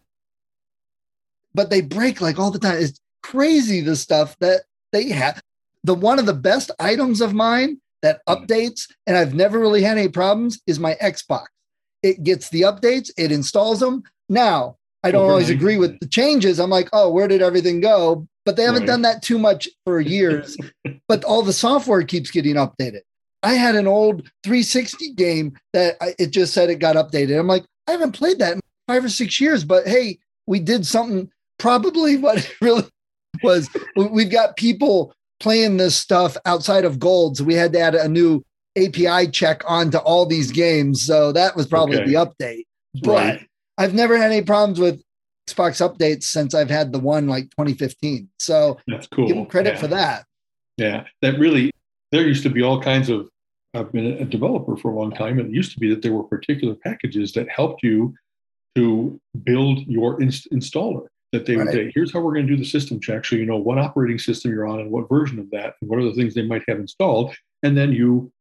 [1.55, 2.77] But they break like all the time.
[2.79, 4.62] It's crazy the stuff that
[4.93, 5.43] they have.
[5.85, 8.35] The one of the best items of mine that hmm.
[8.35, 11.47] updates, and I've never really had any problems, is my Xbox.
[12.03, 14.03] It gets the updates, it installs them.
[14.29, 16.59] Now, I don't always agree with the changes.
[16.59, 18.27] I'm like, oh, where did everything go?
[18.47, 18.87] But they haven't right.
[18.87, 20.57] done that too much for years.
[21.09, 23.01] but all the software keeps getting updated.
[23.43, 27.39] I had an old 360 game that I, it just said it got updated.
[27.39, 30.87] I'm like, I haven't played that in five or six years, but hey, we did
[30.87, 31.29] something.
[31.59, 32.89] Probably what it really
[33.43, 33.69] was.
[33.97, 38.09] We've got people playing this stuff outside of gold, so we had to add a
[38.09, 38.43] new
[38.79, 41.03] API check onto all these games.
[41.03, 42.07] So that was probably okay.
[42.07, 42.65] the update.
[43.03, 43.49] But right.
[43.77, 45.03] I've never had any problems with
[45.49, 48.29] Xbox updates since I've had the one like 2015.
[48.39, 49.29] So that's cool.
[49.29, 49.81] Give them credit yeah.
[49.81, 50.27] for that.
[50.77, 51.71] Yeah, that really.
[52.13, 53.29] There used to be all kinds of.
[53.75, 56.13] I've been a developer for a long time, and it used to be that there
[56.13, 58.15] were particular packages that helped you
[58.75, 61.07] to build your inst- installer.
[61.33, 63.45] That they would say, "Here's how we're going to do the system check, so you
[63.45, 66.15] know what operating system you're on and what version of that, and what are the
[66.15, 68.33] things they might have installed." And then you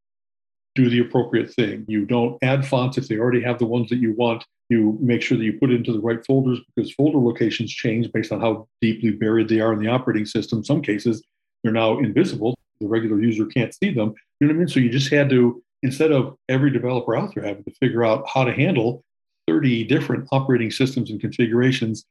[0.76, 1.86] do the appropriate thing.
[1.88, 4.46] You don't add fonts if they already have the ones that you want.
[4.70, 8.12] You make sure that you put it into the right folders because folder locations change
[8.12, 10.64] based on how deeply buried they are in the operating system.
[10.64, 11.22] Some cases,
[11.64, 12.58] they're now invisible.
[12.82, 14.14] The regular user can't see them.
[14.40, 14.68] You know what I mean?
[14.68, 18.28] So you just had to, instead of every developer out there having to figure out
[18.28, 19.04] how to handle
[19.48, 22.06] 30 different operating systems and configurations,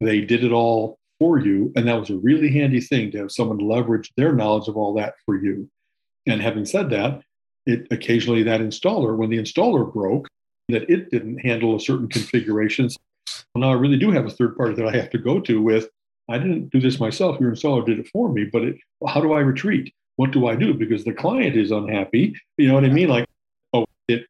[0.00, 1.72] they did it all for you.
[1.76, 4.94] And that was a really handy thing to have someone leverage their knowledge of all
[4.94, 5.70] that for you.
[6.26, 7.22] And having said that,
[7.66, 10.26] it occasionally that installer, when the installer broke,
[10.70, 12.96] that it didn't handle a certain configurations.
[13.54, 15.60] Well, now I really do have a third party that I have to go to
[15.60, 15.88] with.
[16.28, 17.40] I didn't do this myself.
[17.40, 19.92] Your installer did it for me, but it, how do I retreat?
[20.16, 20.74] What do I do?
[20.74, 22.36] Because the client is unhappy.
[22.56, 23.08] You know what I mean?
[23.08, 23.26] Like,
[23.72, 24.26] oh, it,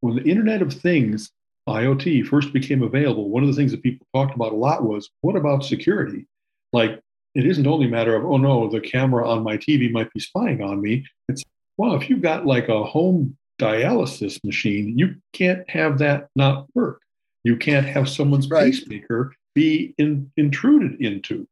[0.00, 1.30] when the Internet of Things,
[1.68, 5.10] IoT, first became available, one of the things that people talked about a lot was
[5.22, 6.26] what about security?
[6.72, 7.00] Like,
[7.34, 10.20] it isn't only a matter of, oh no, the camera on my TV might be
[10.20, 11.06] spying on me.
[11.28, 11.42] It's
[11.76, 17.02] well, if you've got like a home dialysis machine, you can't have that not work.
[17.44, 18.72] You can't have someone's right.
[18.72, 21.46] pacemaker be in, intruded into.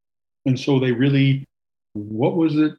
[0.46, 1.46] And so they really,
[1.92, 2.72] what was it?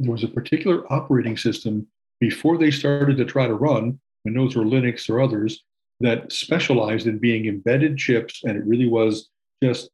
[0.00, 1.86] There was a particular operating system
[2.20, 5.62] before they started to try to run and those were Linux or others
[6.00, 8.42] that specialized in being embedded chips.
[8.44, 9.30] And it really was
[9.62, 9.88] just,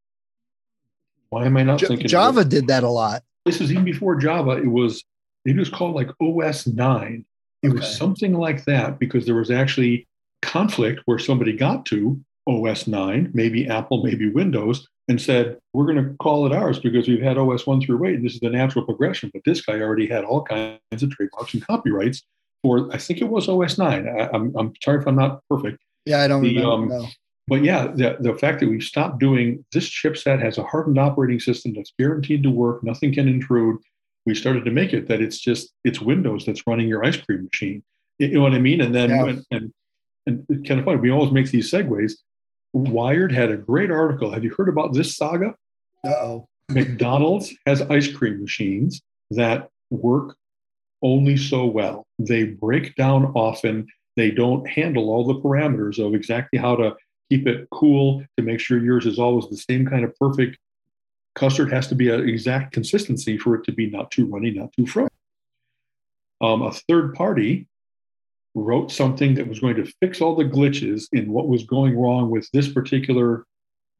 [1.28, 2.08] why am I not J- thinking?
[2.08, 3.22] Java did that a lot.
[3.44, 4.52] This is even before Java.
[4.52, 5.04] It was
[5.44, 7.24] it was called like OS 9.
[7.62, 7.78] It okay.
[7.78, 10.06] was something like that because there was actually
[10.40, 16.04] conflict where somebody got to OS 9, maybe Apple, maybe Windows, and said, We're going
[16.04, 18.50] to call it ours because we've had OS 1 through 8, and this is the
[18.50, 19.30] natural progression.
[19.32, 22.22] But this guy already had all kinds of trademarks and copyrights
[22.62, 24.08] for I think it was OS nine.
[24.08, 25.78] I, I'm I'm sorry if I'm not perfect.
[26.06, 26.94] Yeah, I don't The, remember.
[26.94, 27.08] um, no.
[27.48, 31.40] But yeah, the, the fact that we've stopped doing this chipset has a hardened operating
[31.40, 33.78] system that's guaranteed to work, nothing can intrude.
[34.26, 37.44] We started to make it that it's just it's Windows that's running your ice cream
[37.52, 37.82] machine.
[38.18, 38.80] You know what I mean?
[38.80, 39.26] And then Yeah.
[39.26, 39.72] and, and
[40.26, 40.98] and it's kind of funny.
[41.00, 42.12] We always make these segues.
[42.72, 44.30] Wired had a great article.
[44.30, 45.54] Have you heard about this saga?
[46.04, 46.46] Uh-oh.
[46.70, 50.36] McDonald's has ice cream machines that work
[51.02, 52.06] only so well.
[52.20, 53.88] They break down often.
[54.16, 56.94] They don't handle all the parameters of exactly how to
[57.28, 60.56] keep it cool to make sure yours is always the same kind of perfect.
[61.34, 64.72] Custard has to be an exact consistency for it to be not too runny, not
[64.74, 65.08] too frozen.
[66.40, 67.68] Um, a third party
[68.54, 72.30] wrote something that was going to fix all the glitches in what was going wrong
[72.30, 73.46] with this particular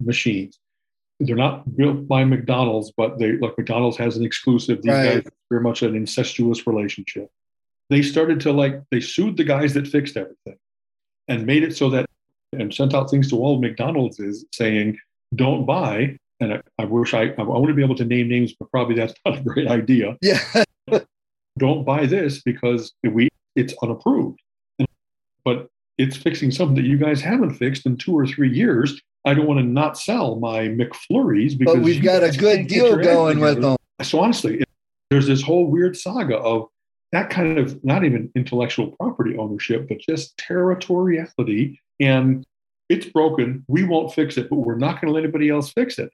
[0.01, 0.59] machines
[1.27, 4.83] they're not built by McDonald's, but they like McDonald's has an exclusive.
[4.83, 5.05] These Right.
[5.15, 7.31] guys are very much an incestuous relationship.
[7.91, 10.57] They started to like they sued the guys that fixed everything
[11.29, 12.07] and made it so that
[12.53, 14.99] and sent out things to all McDonald's is saying,
[15.35, 16.19] don't buy.
[16.43, 18.95] And I, I wish I I want to be able to name names, but probably
[18.95, 20.17] that's not a great idea.
[20.21, 20.41] Yeah.
[21.59, 24.41] Don't buy this because we it's unapproved.
[25.45, 29.01] But it's fixing something that you guys haven't fixed in two or three years.
[29.25, 32.97] I don't want to not sell my McFlurries because But we've got a good deal
[32.97, 33.77] going with them.
[34.03, 34.69] So honestly, it,
[35.11, 36.69] there's this whole weird saga of
[37.13, 41.77] that kind of not even intellectual property ownership, but just territoriality.
[42.01, 42.45] And
[42.89, 43.65] it's broken.
[43.69, 46.11] We won't fix it, but we're not going to let anybody else fix it.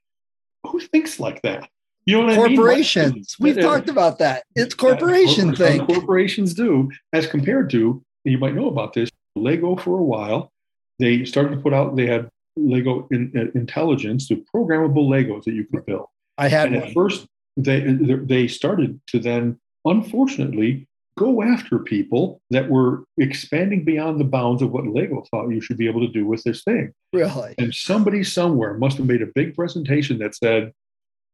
[0.69, 1.69] Who thinks like that?
[2.07, 2.57] You know what I mean?
[2.57, 3.37] Corporations.
[3.39, 4.45] We've talked about that.
[4.55, 5.87] It's corporation yeah, thing.
[5.87, 10.51] Corporations do, as compared to, you might know about this, Lego for a while.
[10.99, 15.53] They started to put out, they had Lego in, uh, Intelligence, the programmable Legos that
[15.53, 16.07] you could build.
[16.39, 17.27] I had And at first,
[17.57, 20.88] they they started to then, unfortunately,
[21.19, 25.77] go after people that were expanding beyond the bounds of what Lego thought you should
[25.77, 26.93] be able to do with this thing.
[27.13, 27.57] Really.
[27.59, 30.73] And somebody somewhere must have made a big presentation that said,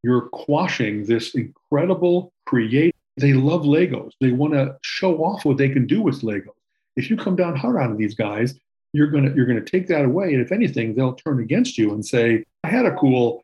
[0.03, 4.13] "You're quashing this incredible creative." They love Legos.
[4.21, 6.59] They want to show off what they can do with Legos.
[6.97, 8.59] If you come down hard on these guys,
[8.95, 10.33] you're gonna you're gonna take that away.
[10.33, 13.43] And if anything, they'll turn against you and say, "I had a cool."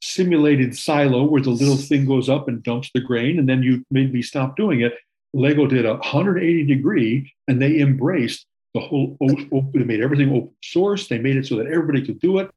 [0.00, 3.84] simulated silo where the little thing goes up and dumps the grain and then you
[3.90, 4.94] made me stop doing it
[5.34, 10.50] lego did a 180 degree and they embraced the whole open they made everything open
[10.62, 12.50] source they made it so that everybody could do it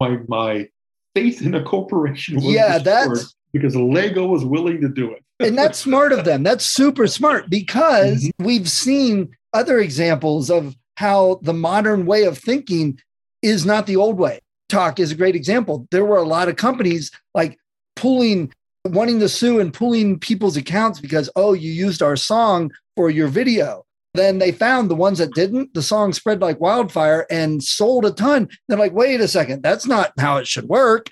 [0.00, 0.68] my my
[1.14, 5.56] faith in a corporation was Yeah, that's because lego was willing to do it and
[5.56, 6.42] that's smart of them.
[6.42, 8.44] That's super smart because Mm-hmm.
[8.44, 12.98] we've seen other examples of how the modern way of thinking
[13.40, 14.40] is not the old way.
[14.68, 15.86] Talk is a great example.
[15.92, 17.56] There were a lot of companies like
[17.94, 18.52] pulling,
[18.92, 23.28] wanting to sue and pulling people's accounts because, oh, you used our song for your
[23.28, 23.84] video.
[24.14, 28.10] Then they found the ones that didn't, the song spread like wildfire and sold a
[28.10, 28.48] ton.
[28.66, 31.06] They're like, wait a second, that's not how it should work.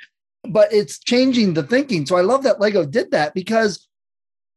[0.49, 2.07] But it's changing the thinking.
[2.07, 3.87] So I love that Lego did that because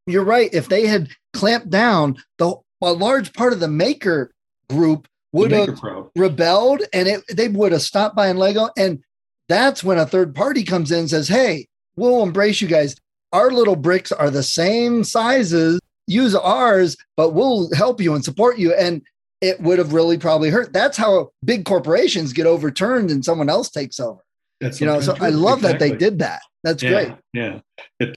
[0.06, 0.52] you're right.
[0.52, 4.32] If they had clamped down, the a large part of the maker
[4.70, 6.10] group would The have maker crowd.
[6.16, 8.70] rebelled and it, they would have stopped buying Lego.
[8.76, 9.02] And
[9.48, 12.96] that's when a third party comes in and says, Hey, we'll embrace you guys.
[13.32, 15.80] Our little bricks are the same sizes.
[16.06, 18.74] Use ours, but we'll help you and support you.
[18.74, 19.02] And
[19.40, 20.72] it would have really probably hurt.
[20.72, 24.20] That's how big corporations get overturned and someone else takes over.
[24.60, 25.38] That's You know, so sometimes I true.
[25.38, 26.42] love that they did that.
[26.62, 27.12] That's yeah, great.
[27.32, 27.60] Yeah.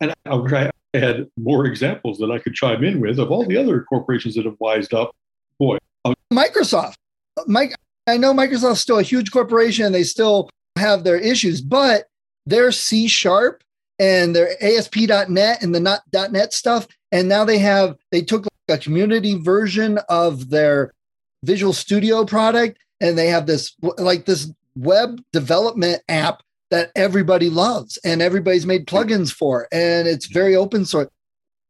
[0.02, 3.45] And I wish I had more examples that I could chime in with of all
[3.45, 5.12] the other corporations that have wised up.
[5.60, 5.78] Boy,
[6.34, 6.95] Microsoft.
[7.47, 7.76] Mike,
[8.08, 12.08] I know Microsoft's still a huge corporation and they still have their issues, but
[12.45, 13.63] their C sharp
[13.99, 16.01] and their ASP.NET and the
[16.32, 20.93] .NET stuff, and now they have they took like a community version of their
[21.43, 27.97] Visual Studio product, and they have this like this web development app that everybody loves
[28.03, 31.10] and everybody's made plugins for, and it's very open source.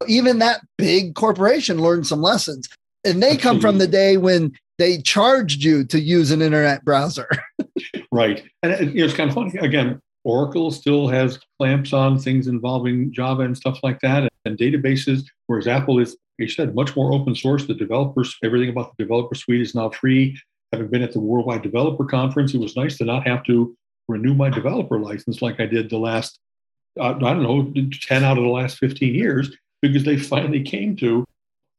[0.07, 2.69] Even that big corporation learned some lessons,
[3.03, 7.27] and they come from the day when they charged you to use an internet browser.
[8.12, 8.43] Right.
[8.62, 9.58] And it, you know, it's kind of funny.
[9.58, 15.24] Again, Oracle still has clamps on things involving Java and stuff like that and databases,
[15.48, 17.65] whereas Apple is, you said, much more open source.
[17.65, 20.40] The developers, everything about the developer suite is now free.
[20.71, 23.76] Having been at the Worldwide Developer Conference, it was nice to not have to
[24.08, 26.40] renew my developer license like I did the last,
[27.00, 27.71] uh, I don't know,
[28.02, 31.26] 10 out of the last 15 years, because they finally came to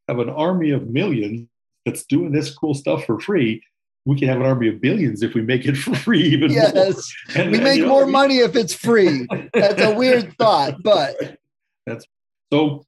[0.08, 1.48] have an army of millions
[1.84, 3.62] that's doing this cool stuff for free.
[4.06, 6.58] We can have an army of billions if we make it for free even more.
[6.74, 9.26] yes, And- we make know, more I money if it's free.
[9.52, 11.38] That's a weird thought, but
[11.86, 12.04] that's
[12.52, 12.84] so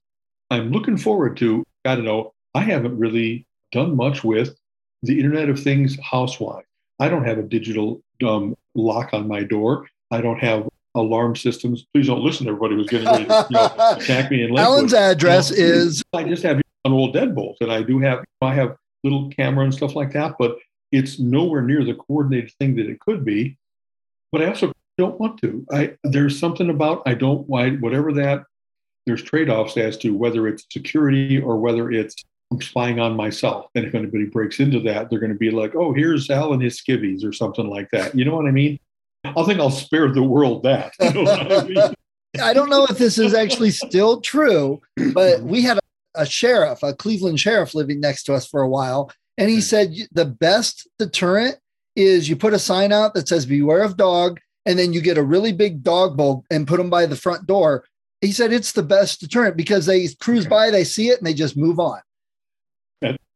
[0.51, 1.63] I'm looking forward to.
[1.85, 2.33] I don't know.
[2.55, 4.55] I haven't really done much with
[5.03, 6.65] the Internet of Things housewife.
[6.99, 9.87] I don't have a digital um, lock on my door.
[10.11, 11.85] I don't have alarm systems.
[11.93, 14.49] Please don't listen to everybody who's getting ready to you know, attack me.
[14.57, 18.23] Alan's address You know, is I just have an old deadbolt, and I do have
[18.41, 20.57] I have little camera and stuff like that, but
[20.91, 23.57] it's nowhere near the coordinated thing that it could be.
[24.31, 25.65] But I also don't want to.
[25.71, 28.43] I there's something about I don't why whatever that
[29.05, 32.15] there's trade-offs as to whether it's security or whether it's
[32.51, 33.67] I'm spying on myself.
[33.75, 36.61] And if anybody breaks into that, they're going to be like, oh, here's Al and
[36.61, 38.15] his skivvies or something like that.
[38.15, 38.79] You know what I mean?
[39.25, 40.93] I think I'll spare the world that.
[41.01, 41.93] You know I mean?
[42.41, 44.81] I don't know if this is actually still true,
[45.13, 48.69] but we had a, a sheriff, a Cleveland sheriff living next to us for a
[48.69, 49.11] while.
[49.37, 51.57] And he said the best deterrent
[51.95, 55.17] is you put a sign out that says beware of dog, and then you get
[55.17, 57.85] a really big dog bowl and put them by the front door.
[58.21, 61.33] He said it's the best deterrent because they cruise by, they see it, and they
[61.33, 61.99] just move on.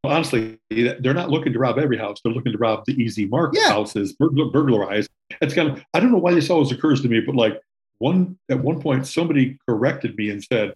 [0.04, 2.20] honestly, they're not looking to rob every house.
[2.24, 3.70] They're looking to rob the easy market Yeah.
[3.70, 5.08] houses, burglar, burglarize.
[5.41, 7.62] It's kind of, I don't know why this always occurs to me, but like
[7.99, 10.74] one, at one point, somebody corrected me and said,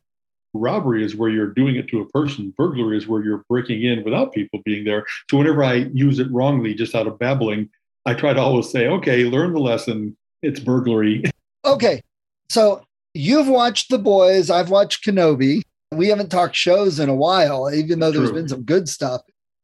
[0.60, 2.53] robbery is where you're doing it to a person.
[2.58, 5.06] Burglary is where you're breaking in without people being there.
[5.30, 7.70] So whenever I use it wrongly, just out of babbling,
[8.06, 10.16] I try to always say, okay, learn the lesson.
[10.41, 11.24] It's burglary.
[11.66, 11.99] Okay.
[12.47, 12.84] So
[13.16, 14.51] you've watched The Boys.
[14.51, 15.64] I've watched Kenobi.
[15.91, 19.22] We haven't talked shows in a while, even though there's been some good stuff.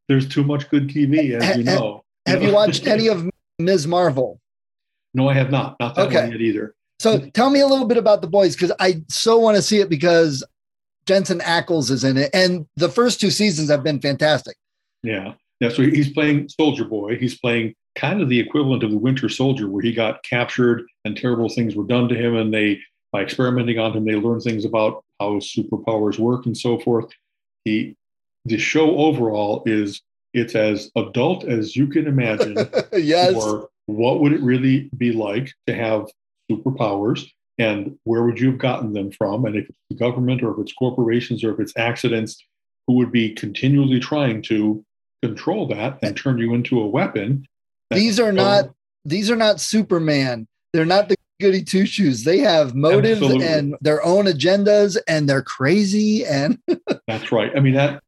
[0.08, 2.04] There's too much good TV, as you know.
[2.26, 3.30] Have you watched any of
[3.60, 3.86] Ms.
[3.86, 4.40] Marvel?
[5.14, 5.80] No, I have not.
[5.80, 6.22] Not that Okay.
[6.22, 6.74] one yet either.
[7.00, 9.80] So tell me a little bit about The Boys because I so want to see
[9.80, 10.44] it because
[11.06, 12.30] Jensen Ackles is in it.
[12.34, 14.56] And the first two seasons have been fantastic.
[15.04, 15.34] Yeah.
[15.60, 15.70] Yeah.
[15.70, 17.18] So he's playing Soldier Boy.
[17.18, 21.18] He's playing kind of the equivalent of the Winter Soldier, where he got captured and
[21.18, 22.36] terrible things were done to him.
[22.36, 22.80] And they,
[23.12, 27.12] by experimenting on him, they learned things about how superpowers work and so forth.
[27.66, 27.96] He,
[28.46, 30.02] the show overall is
[30.34, 32.58] it's as adult as you can imagine.
[32.94, 33.36] yes.
[33.36, 36.08] Or what would it really be like to have
[36.50, 37.30] superpowers?
[37.62, 39.46] And where would you have gotten them from?
[39.46, 42.44] And if it's the government or if it's corporations or if it's accidents,
[42.88, 44.84] who would be continually trying to
[45.22, 47.46] control that and turn you into a weapon?
[47.92, 48.72] These are not
[49.06, 50.48] these are not Superman.
[50.74, 52.24] They're not the goody two shoes.
[52.24, 53.46] They have motives Absolutely.
[53.48, 56.58] and their own agendas and they're crazy and
[57.08, 57.52] That's right.
[57.56, 58.02] I mean, that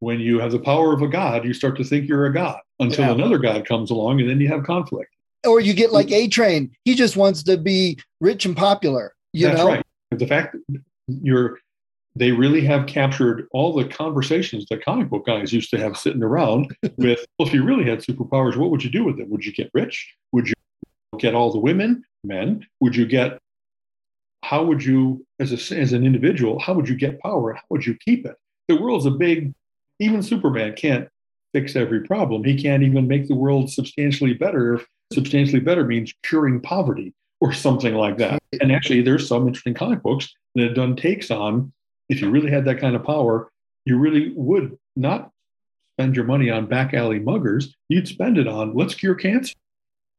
[0.00, 2.60] when you have the power of a god, you start to think you're a god
[2.78, 3.12] until Yeah.
[3.14, 5.12] another god comes along and then you have conflict.
[5.46, 6.70] Or you get like A Train.
[6.84, 9.14] He just wants to be rich and popular.
[9.32, 9.68] You That's know?
[9.68, 9.86] right.
[10.10, 11.58] The fact that you're
[12.16, 16.22] they really have captured all the conversations that comic book guys used to have sitting
[16.22, 19.30] around with well, if you really had superpowers, what would you do with them?
[19.30, 20.12] Would you get rich?
[20.32, 20.54] Would you
[21.18, 22.66] get all the women, men?
[22.80, 23.38] Would you get
[24.42, 27.54] how would you as a as an individual, how would you get power?
[27.54, 28.36] How would you keep it?
[28.68, 29.54] The world's a big
[30.00, 31.08] even Superman can't
[31.52, 32.42] fix every problem.
[32.44, 37.52] He can't even make the world substantially better if substantially better means curing poverty or
[37.52, 38.38] something like that.
[38.60, 41.72] And actually, there's some interesting comic books that have done takes on
[42.08, 43.50] if you really had that kind of power,
[43.84, 45.30] you really would not
[45.96, 47.72] spend your money on back alley muggers.
[47.88, 49.54] You'd spend it on let's cure cancer.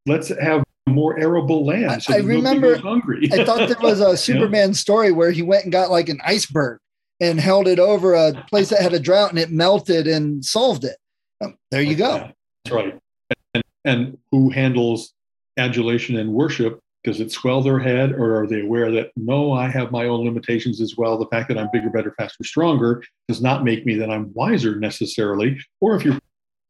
[0.07, 2.01] Let's have more arable land.
[2.03, 3.29] So I- I remember- hungry.
[3.31, 6.79] I thought there was a Superman story where he went and got like an iceberg
[7.19, 10.85] and held it over a place that had a drought and it melted and solved
[10.85, 10.95] it.
[11.43, 12.31] Um, there you go.
[12.65, 12.97] That's right.
[13.53, 15.13] And, and who handles
[15.57, 16.79] adulation and worship?
[17.03, 20.23] Does it swell their head, or are they aware that no, I have my own
[20.23, 21.17] limitations as well?
[21.17, 24.75] The fact that I'm bigger, better, faster, stronger does not make me that I'm wiser
[24.79, 25.59] necessarily.
[25.79, 26.19] Or if your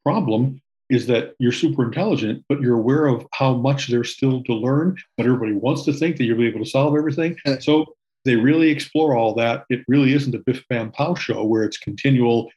[0.05, 4.53] problem is that you're super intelligent, but you're aware of how much there's still to
[4.53, 7.38] learn, but everybody wants to think that you'll be able to solve everything.
[7.59, 7.86] So
[8.24, 9.66] they really explore all that.
[9.70, 12.49] It really isn't a biff bam pow show where it's continual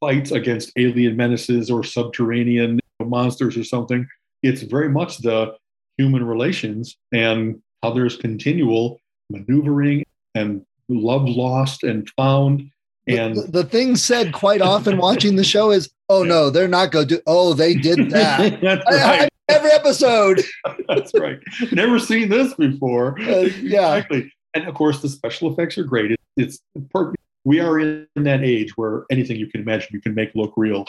[0.00, 4.06] fights against alien menaces or subterranean monsters or something.
[4.42, 5.54] It's very much the
[5.98, 12.70] human relations and how there's continual maneuvering and love lost and found.
[13.06, 16.92] And the, the thing said quite often watching the show is, "Oh no, they're not
[16.92, 17.22] going to do.
[17.26, 20.42] Oh, they did that that's I- I- every episode."
[20.88, 21.38] That's right.
[21.72, 23.18] Never seen this before.
[23.20, 23.96] Uh, yeah.
[23.96, 24.32] Exactly.
[24.54, 26.12] And of course, the special effects are great.
[26.12, 26.60] It, it's
[26.92, 30.52] per- we are in that age where anything you can imagine you can make look
[30.56, 30.86] real,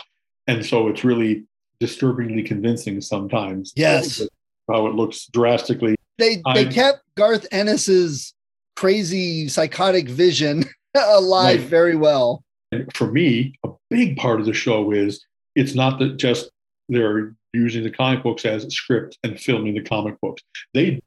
[0.47, 1.45] and so it's really
[1.81, 3.73] disturbingly convincing sometimes.
[3.75, 4.21] Yes.
[4.71, 5.95] how it looks drastically.
[6.19, 8.33] They they I- kept Garth Ennis's
[8.77, 10.63] crazy psychotic vision
[10.95, 12.43] alive very well.
[12.71, 15.25] And for me, a big part of the show is
[15.55, 16.49] it's not that just
[16.87, 20.41] they're using the comic books as a script and filming the comic books.
[20.73, 21.01] They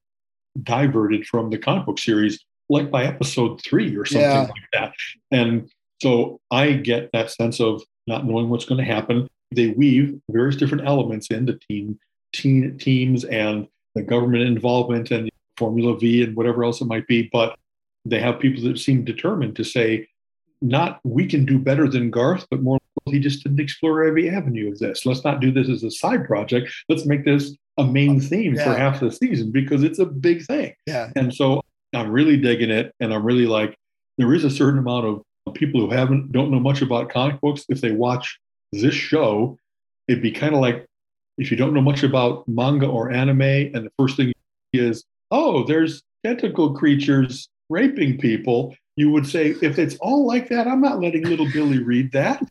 [0.63, 4.41] diverted from the comic book series like by episode three or something Yeah.
[4.43, 4.93] like that.
[5.31, 5.71] And
[6.03, 9.29] so I get that sense of not knowing what's going to happen.
[9.55, 11.99] They weave various different elements in the team,
[12.33, 17.29] team teams and the government involvement and Formula V and whatever else it might be.
[17.33, 17.57] But
[18.05, 20.09] they have people that seem determined to say,
[20.61, 24.73] not we can do better than Garth, but more he just didn't explore every avenue
[24.73, 25.05] of this.
[25.05, 26.73] Let's not do this as a side project.
[26.89, 28.65] Let's make this a main theme yeah.
[28.65, 30.75] for half the season because it's a big thing.
[30.87, 31.11] Yeah.
[31.17, 32.95] And so I'm really digging it.
[33.01, 33.77] And I'm really like,
[34.17, 37.65] there is a certain amount of people who haven't don't know much about comic books.
[37.69, 38.39] If they watch
[38.81, 39.59] this show,
[40.09, 40.87] it'd be kind of like
[41.39, 44.33] if you don't know much about manga or anime, and the first thing
[44.73, 48.77] is, oh, there's tentacle creatures raping people.
[48.97, 52.43] You would say, if it's all like that, I'm not letting little Billy read that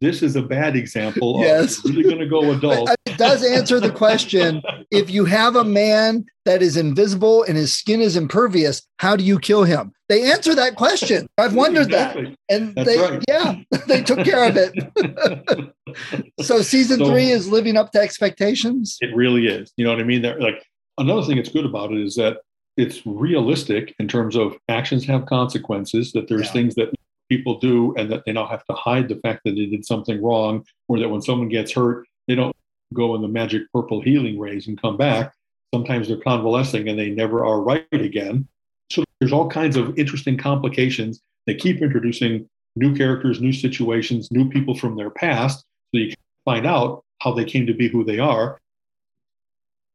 [0.00, 1.40] this is a bad example.
[1.40, 2.90] yes, really going to go adult.
[3.06, 4.62] It does answer the question.
[4.90, 9.22] if you have a man that is invisible and his skin is impervious, how do
[9.22, 9.92] you kill him?
[10.08, 11.28] They answer that question.
[11.38, 12.24] I've wondered exactly.
[12.24, 13.24] that, and That's they, right.
[13.28, 15.74] yeah, they took care of it.
[16.40, 18.96] so season so, three is living up to expectations.
[19.00, 19.72] It really is.
[19.76, 20.22] You know what I mean?
[20.22, 20.64] They're like
[20.98, 22.38] another thing that's good about it is that
[22.76, 26.12] it's realistic in terms of actions have consequences.
[26.12, 26.52] That there's yeah.
[26.52, 26.90] things that
[27.30, 30.20] people do and that they now have to hide the fact that they did something
[30.22, 32.54] wrong or that when someone gets hurt they don't
[32.92, 35.32] go in the magic purple healing rays and come back.
[35.72, 38.46] Sometimes they're convalescing and they never are right again.
[38.90, 44.48] So there's all kinds of interesting complications they keep introducing new characters new situations new
[44.48, 45.64] people from their past.
[45.92, 48.58] So you can find out how they came to be who they are.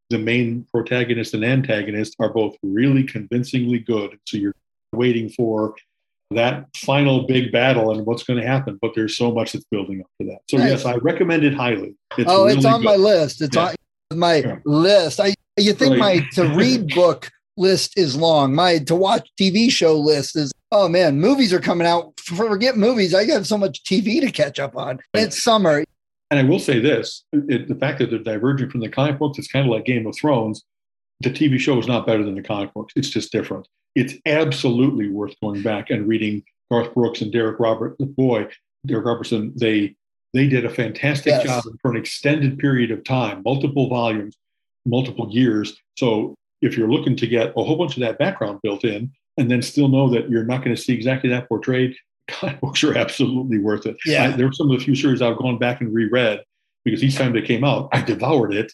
[0.09, 4.19] The main protagonist and antagonist are both really convincingly good.
[4.25, 4.55] So you're
[4.93, 5.75] waiting for
[6.31, 8.79] that final big battle and what's going to happen.
[8.81, 10.39] But there's so much that's building up to that.
[10.49, 10.71] So nice.
[10.71, 11.95] yes, I recommend it highly.
[12.17, 12.85] It's oh, really it's on good.
[12.85, 13.41] my list.
[13.41, 13.73] It's yeah.
[14.11, 14.57] on my yeah.
[14.65, 15.19] list.
[15.19, 16.21] I you think right.
[16.21, 18.53] my to read book list is long.
[18.53, 22.19] My to watch TV show list is oh man, movies are coming out.
[22.19, 23.13] Forget movies.
[23.13, 24.99] I got so much TV to catch up on.
[25.13, 25.25] Right.
[25.25, 25.83] It's summer.
[26.31, 29.37] And I will say this: it, the fact that they're diverging from the comic books,
[29.37, 30.63] it's kind of like Game of Thrones.
[31.21, 32.93] The TV show is not better than the comic books.
[32.95, 37.97] It's just different it's absolutely worth going back and reading Garth Brooks and Darick Robert.
[37.97, 38.47] Boy,
[38.87, 39.95] Darick Robertson, they
[40.33, 41.45] they did a fantastic yes.
[41.45, 44.35] job for an extended period of time, multiple volumes,
[44.85, 45.81] multiple years.
[45.97, 49.49] So if you're looking to get a whole bunch of that background built in, and
[49.49, 51.95] then still know that you're not going to see exactly that portrayed,
[52.27, 53.95] comic books are absolutely worth it.
[54.05, 56.41] Yeah, I, there were some of the few series I've gone back and reread
[56.83, 58.73] because each time they came out, I devoured it,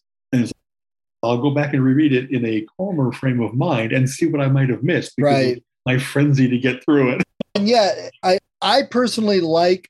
[1.24, 4.42] I'll go back and reread it in a calmer frame of mind and see what
[4.42, 5.14] I might have missed.
[5.20, 5.64] right.
[5.86, 7.24] My frenzy to get through it.
[7.54, 9.90] And yeah, I I personally like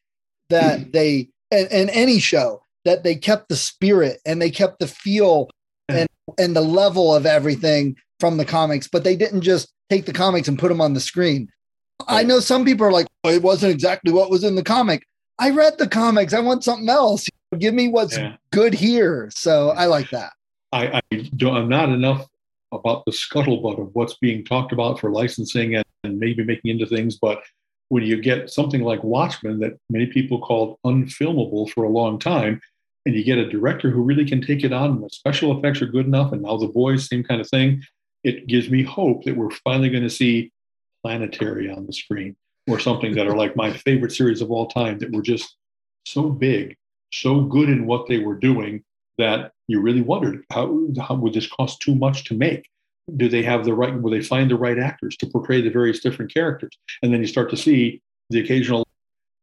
[0.50, 4.88] that they and, and any show that they kept the spirit and they kept the
[4.88, 5.48] feel
[5.88, 6.08] and
[6.40, 10.48] and the level of everything from the comics, but they didn't just take the comics
[10.48, 11.50] and put them on the screen.
[12.08, 15.06] I know some people are like, oh, it wasn't exactly what was in the comic.
[15.38, 16.34] I read the comics.
[16.34, 17.28] I want something else.
[17.58, 18.38] Give me what's yeah.
[18.52, 19.30] good here.
[19.34, 20.32] So I like that.
[20.72, 22.28] I, I don't, I'm not enough
[22.72, 26.86] about the scuttlebutt of what's being talked about for licensing and, and maybe making into
[26.86, 27.17] things.
[27.17, 27.41] But
[27.89, 32.61] when you get something like Watchmen that many people called unfilmable for a long time,
[33.05, 35.82] and you get a director who really can take it on, and the special effects
[35.82, 37.84] are good enough, and now the boys, same kind of thing,
[38.24, 40.51] it gives me hope that we're finally going to see
[41.03, 42.36] Planetary on the screen
[42.69, 45.57] or something that are like my favorite series of all time that were just
[46.05, 46.78] so big,
[47.11, 48.84] so good in what they were doing
[49.17, 52.69] that you really wondered how, how would this cost too much to make?
[53.17, 53.99] Do they have the right?
[53.99, 56.72] Will they find the right actors to portray the various different characters?
[57.01, 58.88] And then you start to see the occasional.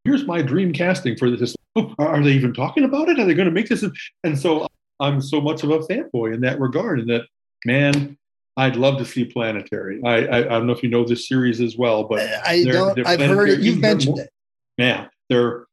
[0.05, 1.57] Here's my dream casting for this.
[1.99, 3.19] Are they even talking about it?
[3.19, 3.85] Are they going to make this?
[4.25, 4.67] And so
[5.01, 7.01] I'm so much of a fanboy in that regard.
[7.01, 7.23] And that
[7.65, 8.17] man,
[8.57, 10.01] I'd love to see Planetary.
[10.05, 13.07] I, I, I don't know if you know this series as well, but I don't.
[13.07, 13.61] I've heard it.
[13.61, 14.31] You've mentioned more, it.
[14.77, 15.68] Yeah, they're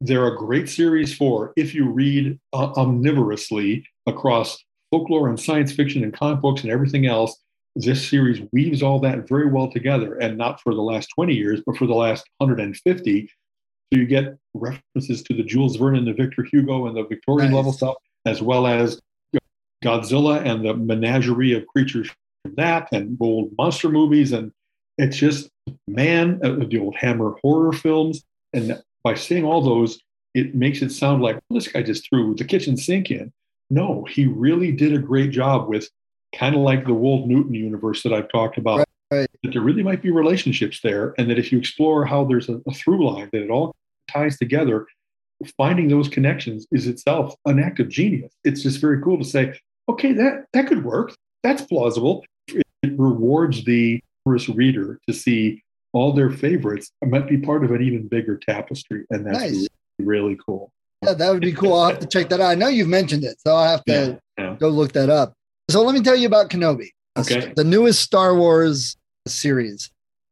[0.00, 6.02] they're a great series for if you read uh, omnivorously across folklore and science fiction
[6.02, 7.36] and comic books and everything else.
[7.76, 11.62] This series weaves all that very well together, and not for the last 20 years,
[11.64, 13.26] but for the last 150.
[13.26, 17.50] So you get references to the Jules Verne and the Victor Hugo and the Victorian
[17.50, 17.56] nice.
[17.56, 17.94] level stuff,
[18.26, 19.00] as well as
[19.84, 22.10] Godzilla and the menagerie of creatures
[22.42, 24.52] from that, and old monster movies, and
[24.96, 25.48] it's just
[25.86, 30.00] man, uh, the old Hammer horror films, and by saying all those,
[30.34, 33.32] it makes it sound like well, this guy just threw the kitchen sink in.
[33.70, 35.88] No, he really did a great job with
[36.34, 38.78] kind of like the Wold Newton universe that I've talked about.
[38.78, 39.30] Right, right.
[39.42, 42.60] That there really might be relationships there, and that if you explore how there's a,
[42.66, 43.74] a through line, that it all
[44.10, 44.86] ties together,
[45.56, 48.32] finding those connections is itself an act of genius.
[48.44, 51.14] It's just very cool to say, okay, that that could work.
[51.42, 52.24] That's plausible.
[52.48, 55.62] It rewards the reader to see
[55.92, 59.52] all their favorites might be part of an even bigger tapestry, and that's nice.
[59.52, 59.68] really,
[60.00, 60.72] really cool.
[61.02, 61.74] Yeah, that would be cool.
[61.74, 62.50] I'll have to check that out.
[62.50, 64.56] I know you've mentioned it, so I'll have to Yeah, yeah.
[64.58, 65.34] go look that up.
[65.70, 66.88] So let me tell you about Kenobi.
[67.16, 67.52] Okay.
[67.54, 69.90] The newest Star Wars series.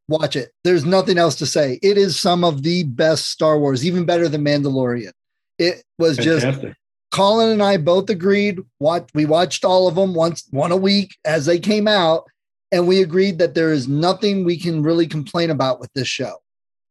[0.09, 0.51] Watch it.
[0.65, 1.79] There's nothing else to say.
[1.83, 5.13] It is some of the best Star Wars, even better than Mandalorian.
[5.59, 6.65] It was just
[7.11, 8.61] Colin and I both agreed.
[8.79, 12.25] What we watched all of them once, one a week as they came out,
[12.73, 16.37] and we agreed that there is nothing we can really complain about with this show.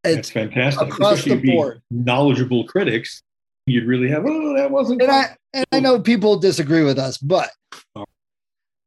[0.04, 0.88] That's It's fantastic.
[0.88, 1.82] across Especially the if you be board.
[1.92, 3.22] knowledgeable critics.
[3.68, 5.02] You'd really have, oh, that wasn't.
[5.02, 7.50] and I and I know people disagree with us, but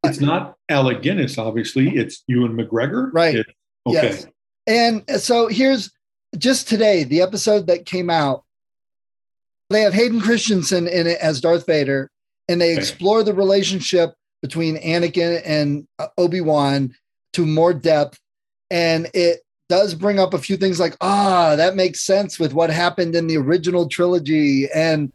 [0.05, 1.97] it's not Alec Guinness, obviously.
[1.97, 3.11] It's Ewan McGregor.
[3.13, 3.35] Right.
[3.37, 3.47] It-
[3.87, 4.09] okay.
[4.09, 4.27] Yes.
[4.69, 5.91] And so here's
[6.37, 8.45] just today, the episode that came out.
[9.71, 12.11] They have Hayden Christensen in it as Darth Vader,
[12.49, 12.79] and they Okay.
[12.79, 15.87] explore the relationship between Anakin and
[16.17, 16.95] Obi Wan
[17.35, 18.19] to more depth.
[18.71, 22.71] And it does bring up a few things like, ah, that makes sense with what
[22.71, 24.69] happened in the original trilogy.
[24.75, 25.13] And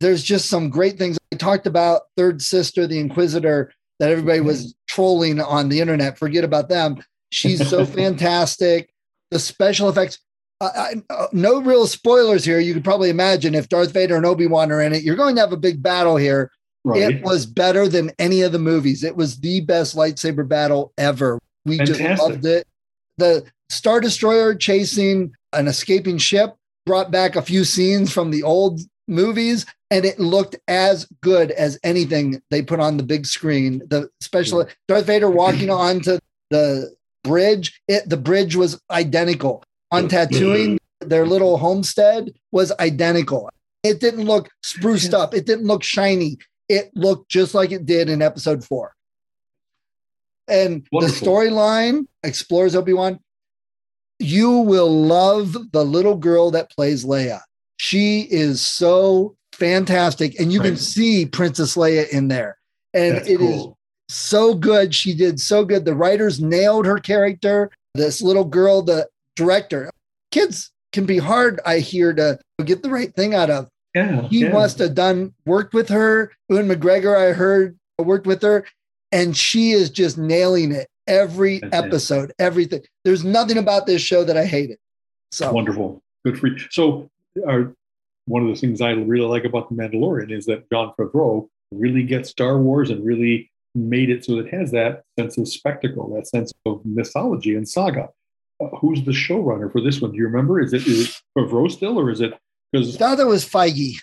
[0.00, 1.18] there's just some great things.
[1.32, 6.18] I talked about Third Sister, the Inquisitor, that everybody was trolling on the internet.
[6.18, 7.02] Forget about them.
[7.30, 8.92] She's so fantastic.
[9.30, 10.18] The special effects.
[10.60, 12.58] I, uh, no real spoilers here.
[12.58, 15.34] You could probably imagine if Darth Vader and Obi Wan are in it, you're going
[15.34, 16.50] to have a big battle here.
[16.86, 17.16] Right.
[17.16, 19.02] It was better than any of the movies.
[19.02, 21.40] It was the best lightsaber battle ever.
[21.64, 22.64] We just loved it.
[23.18, 28.80] The Star Destroyer chasing an escaping ship brought back a few scenes from the old
[29.08, 33.82] movies, and it looked as good as anything they put on the big screen.
[33.88, 36.18] The special Darth Vader walking onto
[36.50, 39.64] the bridge, it the bridge was identical.
[39.90, 43.50] On Tatooine, their little homestead was identical.
[43.82, 45.34] It didn't look spruced up.
[45.34, 46.38] It didn't look shiny.
[46.68, 48.94] It looked just like it did in episode four.
[50.48, 51.24] And Wonderful.
[51.24, 53.20] the storyline explores Obi-Wan.
[54.18, 57.40] You will love the little girl that plays Leia.
[57.78, 60.38] She is so fantastic.
[60.40, 62.58] And you can see Princess Leia in there.
[62.94, 63.78] And That's it is cool.
[64.08, 64.94] so good.
[64.94, 65.84] She did so good.
[65.84, 67.70] The writers nailed her character.
[67.94, 69.90] This little girl, the director,
[70.30, 73.68] kids can be hard, I hear, to get the right thing out of.
[73.96, 74.28] Yeah.
[74.28, 74.52] He yeah.
[74.52, 76.30] must have done worked with her.
[76.50, 78.66] Ewan McGregor, I heard, worked with her,
[79.10, 81.86] and she is just nailing it every That's it.
[81.86, 82.82] episode, everything.
[83.06, 84.78] There's nothing about this show that I hated.
[85.30, 86.02] So Wonderful.
[86.26, 86.58] Good for you.
[86.70, 87.08] So,
[87.46, 87.72] our,
[88.26, 92.02] one of the things I really like about The Mandalorian is that Jon Favreau really
[92.02, 96.26] gets Star Wars and really made it so it has that sense of spectacle, that
[96.26, 98.10] sense of mythology and saga.
[98.60, 100.12] Uh, who's the showrunner for this one?
[100.12, 100.60] Do you remember?
[100.60, 102.34] Is it, is it Favreau still, or is it
[102.80, 103.96] because thought that was Feige.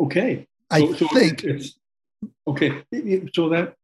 [0.00, 0.46] okay?
[0.70, 1.76] I So- so think it's
[2.46, 2.82] okay.
[3.34, 3.74] So that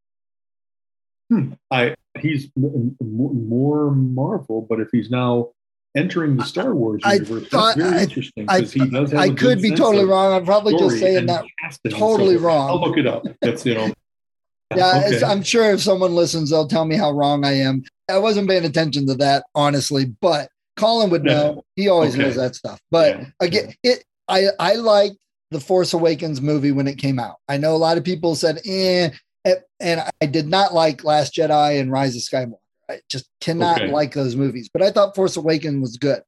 [1.31, 5.51] hmm, I he's more Marvel, but if he's now
[5.97, 9.21] entering the Star Wars I universe, thought- that's very I- interesting because he does have.
[9.21, 10.33] I could be totally wrong.
[10.33, 11.45] I'm probably just saying that
[11.91, 12.71] totally so wrong.
[12.71, 13.25] I'll look it up.
[13.41, 13.93] That's you know.
[14.77, 15.25] Yeah, Okay.
[15.25, 17.85] I'm sure if someone listens, they'll tell me how wrong I am.
[18.11, 21.63] I wasn't paying attention to that, honestly, but Colin would know.
[21.77, 22.23] He always Okay.
[22.23, 22.81] knows that stuff.
[22.91, 23.27] But Yeah.
[23.41, 25.17] again, it I I liked
[25.51, 27.37] the Force Awakens movie when it came out.
[27.49, 29.11] I know a lot of people said, eh,
[29.81, 32.59] and I did not like Last Jedi and Rise of Skywalker.
[32.91, 33.91] I just cannot Okay.
[33.91, 34.69] like those movies.
[34.73, 36.23] But I thought Force Awakens was good.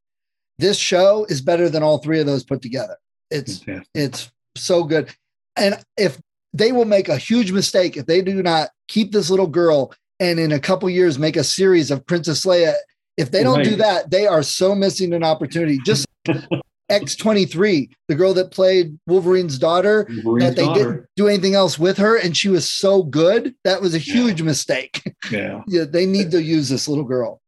[0.59, 2.96] This show is better than all three of those put together.
[3.30, 3.61] It's
[3.94, 5.11] it's so good.
[5.57, 6.18] And if
[6.53, 10.40] they will make a huge mistake if they do not keep this little girl and
[10.40, 12.74] in a couple years make a series of Princess Leia,
[13.20, 15.78] if they don't do that, they are so missing an opportunity.
[15.84, 16.06] Just
[16.90, 20.92] X23, the girl that played Wolverine's daughter, Wolverine's that they daughter.
[20.92, 23.54] didn't do anything else with her and she was so good.
[23.64, 24.14] That was a Yeah.
[24.14, 25.02] huge mistake.
[25.30, 25.62] Yeah.
[25.68, 27.40] yeah, they need to use this little girl.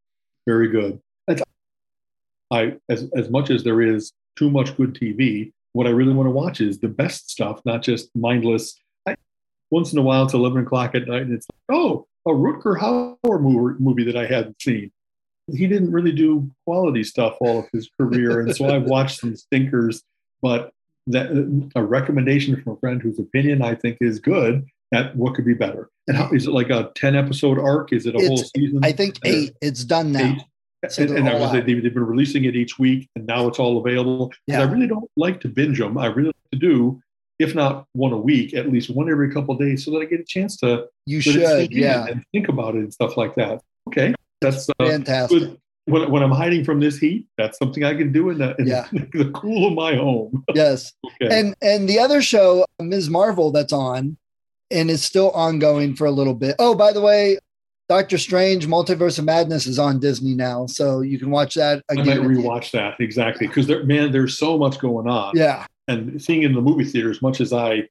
[0.46, 1.00] Very good.
[2.52, 6.26] I as as much as there is too much good TV, what I really want
[6.26, 8.78] to watch is the best stuff, not just mindless.
[9.08, 9.16] I,
[9.70, 12.78] once in a while, it's eleven o'clock at night, and it's like, oh, a Rutger
[12.78, 14.92] Hauer movie, movie that I hadn't seen.
[15.51, 19.34] He didn't really do quality stuff all of his career, and so I've watched some
[19.36, 20.03] stinkers.
[20.40, 20.72] But
[21.09, 24.66] that a recommendation from a friend whose opinion I think is good.
[24.93, 25.90] at what could be better?
[26.07, 27.93] And how is it like a ten episode arc?
[27.93, 28.80] Is it a whole season?
[28.82, 30.32] I think eight, it's done now.
[30.32, 30.43] Eight.
[30.90, 33.78] So and, and I was they've, been releasing it each week, and now it's all
[33.78, 34.32] available.
[34.49, 34.61] Yeah.
[34.61, 35.97] I really don't like to binge them.
[35.97, 37.01] I really like to do,
[37.38, 40.07] if not one a week, at least one every couple of days, so that I
[40.07, 42.07] get a chance to You should, yeah.
[42.07, 43.62] and think about it and stuff like that.
[43.88, 44.12] Okay,
[44.43, 45.51] that's uh, Fantastic.
[45.86, 48.66] When, when I'm hiding from this heat, that's something I can do in the, in
[48.68, 48.86] Yeah.
[48.93, 50.45] the cool of my home.
[50.55, 50.93] Yes.
[51.05, 51.40] Okay.
[51.40, 53.11] And and the other show, Ms.
[53.11, 54.16] Marvel, that's on
[54.70, 56.55] and is still ongoing for a little bit.
[56.59, 57.38] Oh, by the way,
[57.88, 60.66] Doctor Strange Multiverse of Madness is on Disney now.
[60.66, 62.20] So you can watch that I might again.
[62.28, 65.32] rewatch that exactly because there, man, there's so much going on.
[65.36, 65.66] Yeah.
[65.88, 67.88] and seeing it in the movie theater as much as I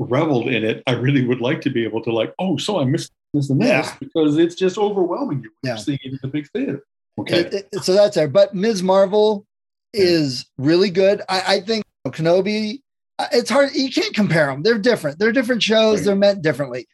[0.00, 2.84] reveled in it, I really would like to be able to like, oh, so I
[2.84, 3.94] missed this and this Yeah.
[4.00, 5.74] because it's just overwhelming you when Yeah.
[5.74, 6.82] you're seeing it in the big theater.
[7.18, 7.40] Okay.
[7.40, 8.28] It- it- so that's there.
[8.28, 8.82] But Ms.
[8.82, 9.44] Marvel
[9.92, 11.22] is really good.
[11.28, 12.80] I, I think Kenobi,
[13.18, 13.74] uh, it's hard.
[13.74, 14.62] You can't compare them.
[14.62, 15.18] They're different.
[15.18, 15.98] They're different shows.
[15.98, 16.04] Right.
[16.06, 16.86] They're meant differently.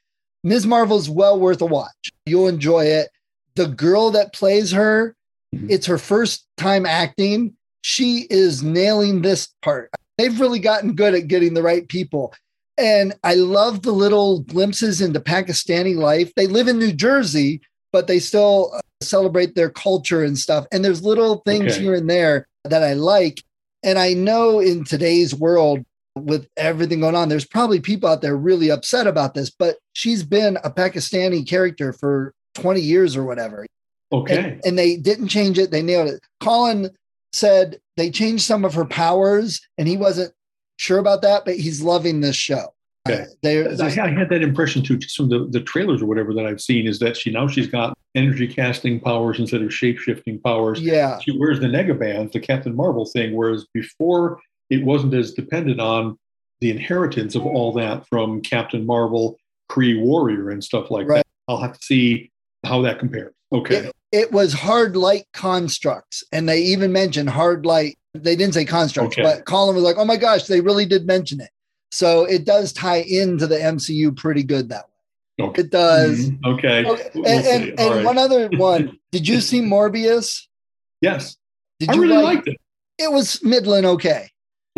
[0.42, 0.66] Ms.
[0.66, 2.10] Marvel's well worth a watch.
[2.26, 3.10] You'll enjoy it.
[3.54, 5.14] The girl that plays her,
[5.54, 5.70] Mhm.
[5.70, 7.54] it's her first time acting.
[7.82, 9.90] She is nailing this part.
[10.18, 12.32] They've really gotten good at getting the right people.
[12.76, 16.32] And I love the little glimpses into Pakistani life.
[16.34, 17.60] They live in New Jersey,
[17.92, 20.66] but they still uh, celebrate their culture and stuff.
[20.72, 21.82] And there's little things Okay.
[21.82, 23.42] here and there that I like.
[23.82, 25.84] And I know in today's world,
[26.16, 30.22] with everything going on, there's probably people out there really upset about this, but she's
[30.22, 33.66] been a Pakistani character for 20 years or whatever.
[34.12, 34.38] Okay.
[34.38, 35.72] And, and they didn't change it.
[35.72, 36.20] They nailed it.
[36.40, 36.90] Colin
[37.32, 40.32] said they changed some of her powers, and he wasn't
[40.76, 42.74] sure about that, but he's loving this show.
[43.06, 43.26] Okay.
[43.44, 46.46] Uh, I, I had that impression too, just from the, the trailers or whatever that
[46.46, 50.40] I've seen, is that she now she's got energy casting powers instead of shape shifting
[50.40, 50.80] powers.
[50.80, 55.80] yeah, She wears the negabands, the Captain Marvel thing, whereas before it wasn't as dependent
[55.80, 56.18] on
[56.60, 59.36] the inheritance of all that from Captain Marvel,
[59.70, 61.16] Kree Warrior, and stuff like Right.
[61.18, 61.26] that.
[61.52, 62.30] I'll have to see
[62.64, 63.34] how that compares.
[63.52, 63.90] Okay.
[64.12, 67.98] it was hard light constructs, and they even mentioned hard light.
[68.14, 69.22] They didn't say constructs, Okay.
[69.22, 71.50] but Colin was like, "Oh my gosh, they really did mention it."
[71.90, 74.84] So it does tie into the MCU pretty good that
[75.38, 75.46] way.
[75.46, 75.62] Okay.
[75.62, 76.30] It does.
[76.30, 76.38] Mhm.
[76.44, 76.84] Okay.
[76.84, 78.04] Okay, We'll and and, and right.
[78.04, 78.98] one other one.
[79.10, 80.46] Did you see Morbius?
[81.00, 81.36] yes.
[81.80, 82.36] Did I you really like?
[82.36, 82.56] liked it.
[82.98, 84.28] It was middling okay.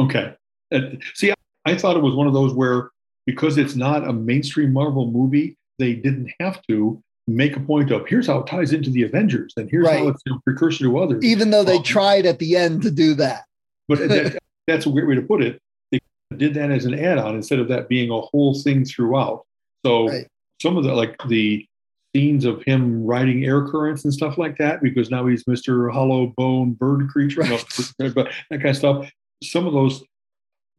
[0.01, 0.35] Okay.
[0.73, 0.81] Uh,
[1.15, 1.35] see, I,
[1.67, 2.91] I thought it was one of those where
[3.27, 8.07] because it's not a mainstream Marvel movie, they didn't have to make a point of
[8.07, 9.99] here's how it ties into the Avengers and here's Right.
[9.99, 11.25] how it's a precursor to others.
[11.25, 13.45] Even though they Um, tried at the end to do that.
[13.89, 15.61] But that, that's a weird way to put it.
[15.91, 15.99] They
[16.37, 19.45] did that as an add-on instead of that being a whole thing throughout.
[19.85, 20.27] So Right.
[20.63, 21.67] some of the like the
[22.15, 25.93] scenes of him riding air currents and stuff like that, because now he's Mr.
[25.93, 27.59] Hollow Bone Bird Creature, you know,
[28.15, 29.11] but that kind of stuff.
[29.43, 30.03] Some of those,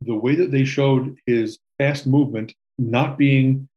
[0.01, 3.67] the way that they showed his fast movement not being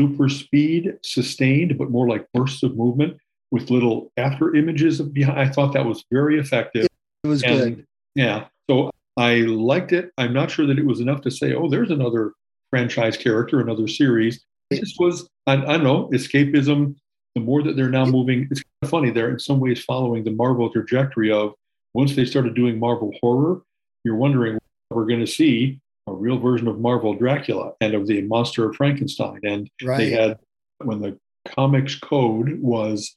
[0.00, 3.16] super speed sustained, but more like bursts of movement
[3.50, 5.38] with little after images of behind.
[5.38, 6.86] I thought that was very effective.
[7.22, 7.86] It was And good.
[8.14, 10.10] yeah, so I liked it.
[10.18, 12.32] I'm not sure that it was enough to say, oh, there's another
[12.70, 14.44] franchise character, another series.
[14.70, 16.96] It just was, I, I don't know, escapism.
[17.34, 19.10] The more that they're now moving, it's kind of funny.
[19.10, 21.52] They're in some ways following the Marvel trajectory of
[21.92, 23.62] once they started doing Marvel horror,
[24.04, 24.54] you're wondering
[24.88, 28.68] what we're going to see a real version of Marvel Dracula and of the monster
[28.68, 29.40] of Frankenstein.
[29.42, 30.38] And they had
[30.78, 33.16] when the comics code was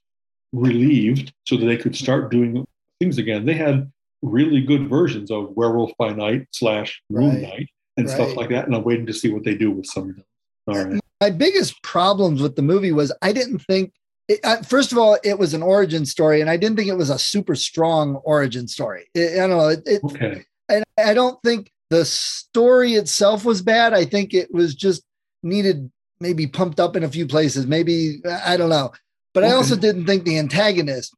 [0.53, 2.65] relieved so that they could start doing
[2.99, 7.41] things again they had really good versions of werewolf by night slash moon Right.
[7.41, 10.09] night and stuff like that and i'm waiting to see what they do with some
[10.09, 10.25] of them
[10.67, 13.93] all right My biggest problems with the movie was I didn't think.
[14.27, 16.97] It, uh, first of all, it was an origin story, and I didn't think it
[16.97, 19.09] was a super strong origin story.
[19.13, 19.69] It, I don't know.
[19.69, 23.93] It, okay and I don't think the story itself was bad.
[23.93, 25.03] I think it was just
[25.43, 27.67] needed maybe pumped up in a few places.
[27.67, 28.91] Maybe I don't know.
[29.33, 31.15] But I also didn't think the antagonist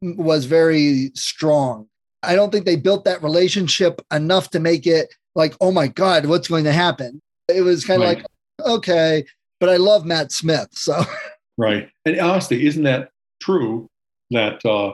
[0.00, 1.88] was very strong.
[2.22, 6.26] I don't think they built that relationship enough to make it like, oh my God,
[6.26, 7.20] what's going to happen?
[7.48, 8.18] It was kind of Right.
[8.18, 8.26] like,
[8.68, 9.24] okay,
[9.58, 10.68] but I love Matt Smith.
[10.72, 11.02] So
[11.58, 13.10] right and honestly isn't that
[13.40, 13.88] true
[14.30, 14.92] that uh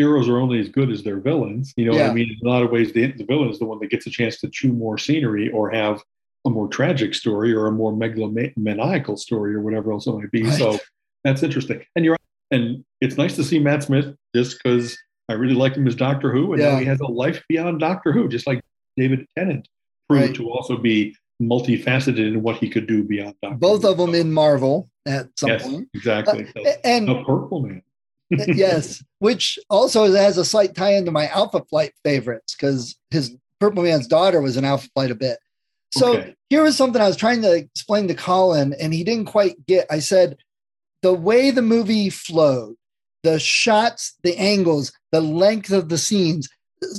[0.00, 2.10] heroes are only as good as their villains you know what Yeah.
[2.10, 4.06] i mean in a lot of ways the, the villain is the one that gets
[4.06, 5.96] a chance to chew more scenery or have
[6.46, 10.44] a more tragic story or a more megalomaniacal story or whatever else it might be
[10.44, 10.58] Right.
[10.58, 10.78] so
[11.24, 12.16] that's interesting and you're
[12.50, 14.96] and it's nice to see matt smith just because
[15.28, 18.10] i really liked him as doctor who and now he has a life beyond doctor
[18.12, 18.60] who just like
[18.96, 19.68] david tennant
[20.08, 20.34] proved Right.
[20.36, 23.88] to also be multifaceted in what he could do beyond doctor both Who.
[23.90, 25.88] of them in Marvel at some yes point.
[25.94, 27.82] exactly Uh, and the purple man
[28.30, 33.82] yes, which also has a slight tie into my Alpha Flight favorites because his Purple
[33.82, 35.38] Man's daughter was in Alpha Flight a bit.
[35.92, 36.34] So Okay.
[36.48, 39.86] here was something I was trying to explain to Colin, and he didn't quite get.
[39.90, 40.36] I said,
[41.02, 42.76] the way the movie flowed,
[43.22, 46.48] the shots, the angles, the length of the scenes,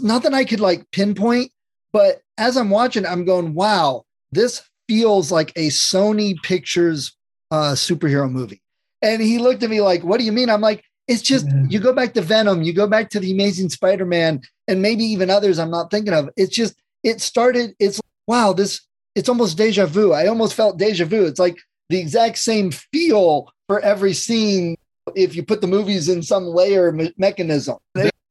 [0.02, 1.52] nothing I could like pinpoint.
[1.94, 7.16] But as I'm watching, I'm going, wow, this feels like a Sony Pictures
[7.50, 8.62] uh, superhero movie.
[9.02, 10.50] And he looked at me like, what do you mean?
[10.50, 11.66] I'm like, it's just Yeah.
[11.70, 15.30] you go back to Venom, you go back to the Amazing Spider-Man, and maybe even
[15.30, 16.30] others I'm not thinking of.
[16.38, 17.76] It's just it started.
[17.80, 18.82] It's wow, this
[19.16, 20.14] it's almost deja vu.
[20.14, 21.26] I almost felt deja vu.
[21.26, 21.58] It's like
[21.90, 24.76] the exact same feel for every scene
[25.16, 27.78] if you put the movies in some layer me- mechanism.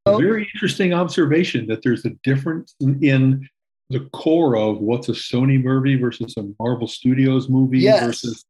[0.07, 3.49] Very interesting observation that there's a difference in, in
[3.91, 8.05] the core of what's a Sony movie versus a Marvel Studios movie Yes.
[8.07, 8.45] versus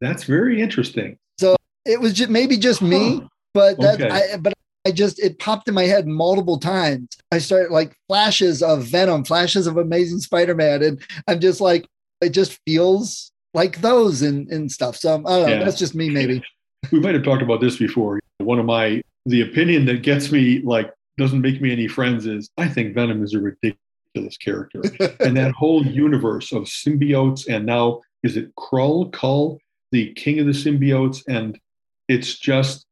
[0.00, 1.18] that's very interesting.
[1.38, 3.28] So it was just maybe just me, Huh.
[3.54, 4.10] But that Okay.
[4.10, 4.54] I but
[4.86, 7.08] I just it popped in my head multiple times.
[7.30, 11.86] I started like flashes of Venom, flashes of Amazing Spider-Man, and I'm just like,
[12.20, 14.96] it just feels like those and and stuff.
[14.96, 15.46] So I don't know.
[15.46, 15.64] Yeah.
[15.64, 16.42] That's just me, maybe.
[16.90, 18.18] We might have talked about this before.
[18.38, 22.50] One of my the opinion that gets me like doesn't make me any friends is
[22.58, 24.82] I think Venom is a ridiculous character.
[25.20, 29.60] and that whole universe of symbiotes and now is it Krull, Kull,
[29.92, 31.56] the king of the symbiotes, and
[32.08, 32.84] it's just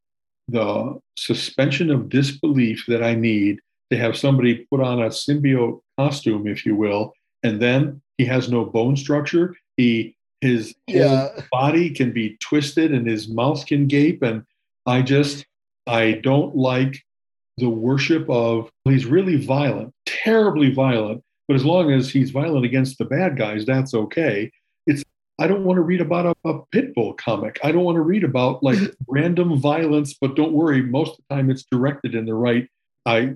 [0.50, 6.46] the suspension of disbelief that I need to have somebody put on a symbiote costume,
[6.46, 9.54] if you will, and then he has no bone structure.
[9.76, 11.28] He his whole Yeah.
[11.52, 14.42] body can be twisted and his mouth can gape, and
[14.86, 15.44] I just
[15.86, 16.96] I don't like
[17.58, 22.96] the worship of he's really violent, terribly violent, but as long as he's violent against
[22.98, 24.50] the bad guys, that's okay.
[25.40, 27.58] I don't want to read about a, a pit bull comic.
[27.64, 28.78] I don't want to read about like
[29.08, 32.68] random violence, but don't worry, most of the time it's directed in the right.
[33.06, 33.34] I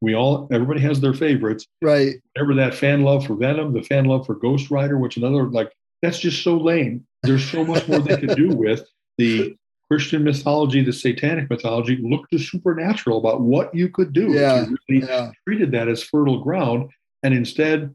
[0.00, 1.66] we all everybody has their favorites.
[1.82, 2.14] Right.
[2.34, 5.72] Whatever that fan love for Venom, the fan love for Ghost Rider, which another like
[6.02, 7.04] that's just so lame.
[7.24, 8.88] There's so much more they could do with
[9.18, 9.54] the
[9.90, 11.98] Christian mythology, the satanic mythology.
[12.00, 15.32] Look to supernatural about what you could do Yeah, if you really Yeah.
[15.46, 16.90] treated that as fertile ground,
[17.24, 17.94] and instead,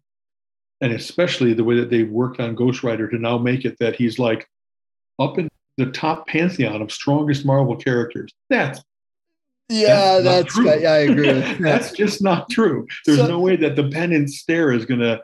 [0.86, 3.96] and especially the way that they've worked on Ghost Rider to now make it that
[3.96, 4.48] he's like
[5.18, 8.32] up in the top pantheon of strongest Marvel characters.
[8.52, 8.82] That's
[9.68, 10.80] Yeah, That's that's, true.
[10.80, 11.60] yeah, I agree with that.
[11.62, 12.86] that's just not true.
[13.08, 15.20] There's So- no way that the pen and stare is going to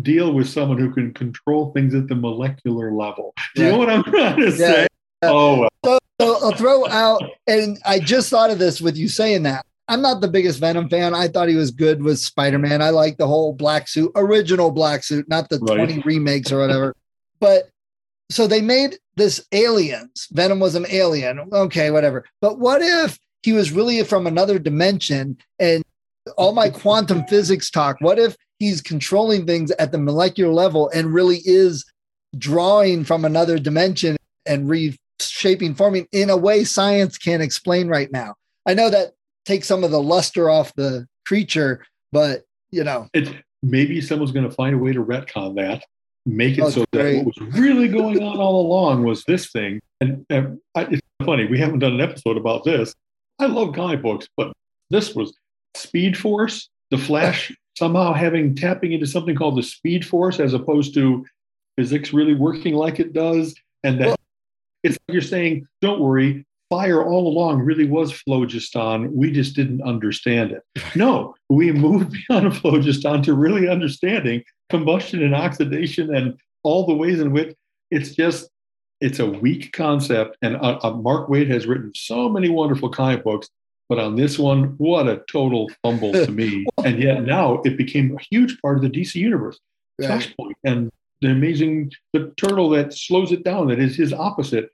[0.00, 3.34] deal with someone who can control things at the molecular level.
[3.54, 4.56] Do you know what I'm trying to Yeah.
[4.56, 4.86] say?
[5.20, 9.42] Oh, well, So I'll throw out, and I just thought of this with you saying
[9.42, 9.66] that.
[9.88, 11.14] I'm not the biggest Venom fan.
[11.14, 12.80] I thought he was good with Spider Man.
[12.80, 15.76] I like the whole black suit, original black suit, not the Right.
[15.76, 16.94] 20 remakes or whatever.
[17.40, 17.68] But
[18.30, 20.28] so they made this aliens.
[20.30, 21.40] Venom was an alien.
[21.52, 22.24] Okay, whatever.
[22.40, 25.82] But what if he was really from another dimension and
[26.38, 27.96] all my quantum physics talk?
[28.00, 31.84] What if he's controlling things at the molecular level and really is
[32.38, 34.16] drawing from another dimension
[34.46, 38.34] and reshaping, forming in a way science can't explain right now?
[38.64, 39.12] I know that
[39.44, 43.30] takes some of the luster off the creature, but you know, it's
[43.62, 45.84] maybe someone's going to find a way to retcon that,
[46.26, 47.18] make it so great.
[47.18, 49.80] that what was really going on all along was this thing.
[50.00, 52.94] And, and I, it's funny, we haven't done an episode about this.
[53.38, 54.52] I love comic books, but
[54.90, 55.34] this was
[55.76, 60.94] Speed Force, the Flash somehow having tapping into something called the Speed Force as opposed
[60.94, 61.24] to
[61.76, 63.54] physics really working like it does.
[63.84, 64.16] And that Well-
[64.84, 69.14] it's like you're saying, don't worry, fire all along really was phlogiston.
[69.14, 70.62] We just didn't understand it.
[70.96, 77.20] No, we moved beyond phlogiston to really understanding combustion and oxidation and all the ways
[77.20, 77.54] in which
[77.90, 78.48] it's just
[79.02, 80.38] it's a weak concept.
[80.40, 83.50] And uh, uh, Mark Waid has written so many wonderful comic books,
[83.90, 86.64] but on this one, what a total fumble to me.
[86.86, 89.60] And yet now it became a huge part of the DC universe.
[90.00, 90.08] Right.
[90.08, 94.70] Flashpoint and the amazing the turtle that slows it down that is his opposite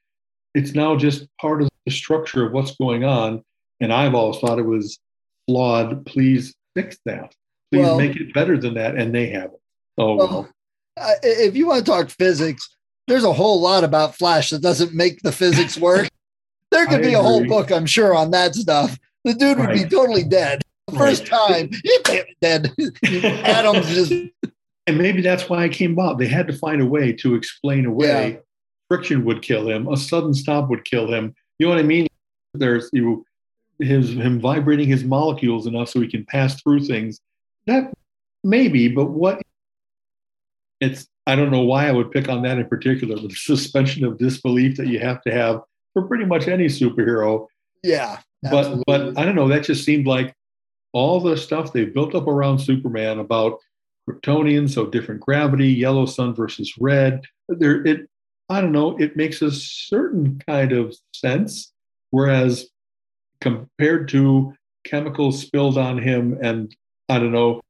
[0.54, 3.42] it's now just part of the structure of what's going on
[3.80, 4.98] and i've always thought it was
[5.46, 7.34] flawed please fix that
[7.70, 9.60] please Well- make it better than that and they haven't
[9.98, 10.48] oh well, well.
[11.00, 12.68] uh, if you want to talk physics,
[13.08, 16.08] there's a whole lot about Flash that doesn't make the physics work.
[16.70, 18.98] there could I be a whole book, I'm sure, on that stuff.
[19.24, 20.60] The dude would be totally dead.
[20.88, 22.72] The First time, he dead.
[23.04, 24.12] Adams just
[24.86, 27.86] and maybe that's why i came up they had to find a way to explain
[27.86, 28.40] away.
[28.88, 32.06] Friction would kill him a sudden stop would kill him you know what i mean
[32.54, 33.24] there's you
[33.78, 37.20] his him vibrating his molecules enough so he can pass through things
[37.66, 37.92] that
[38.42, 39.40] maybe but what
[40.80, 44.18] it's i don't know why i would pick on that in particular the suspension of
[44.18, 45.60] disbelief that you have to have
[45.92, 47.46] for pretty much any superhero
[47.82, 48.18] yeah.
[48.42, 49.48] but but I don't know.
[49.48, 50.34] That just seemed like
[50.92, 53.58] all the stuff they built up around Superman about
[54.08, 57.22] Kryptonian, so different gravity, yellow sun versus red.
[57.48, 58.08] There, it
[58.48, 58.96] I don't know.
[58.98, 61.72] It makes a certain kind of sense,
[62.10, 62.68] whereas
[63.40, 66.74] compared to chemicals spilled on him, and
[67.08, 67.60] I don't know,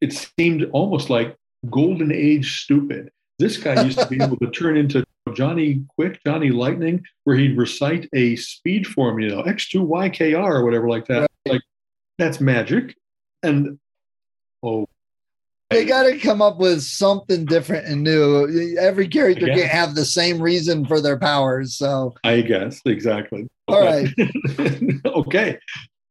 [0.00, 1.36] it seemed almost like
[1.70, 3.10] golden age stupid.
[3.38, 5.04] This guy used to be able to turn into
[5.34, 11.30] Johnny Quick, Johnny Lightning, where he'd recite a speed formula, X2YKR or whatever like that.
[11.46, 11.62] Like
[12.18, 12.94] that's magic.
[13.42, 13.78] And
[14.62, 14.86] oh,
[15.70, 18.76] they got to come up with something different and new.
[18.78, 21.74] Every character can't have the same reason for their powers.
[21.74, 23.48] So, I guess exactly.
[23.68, 24.08] all right.
[25.06, 25.58] okay.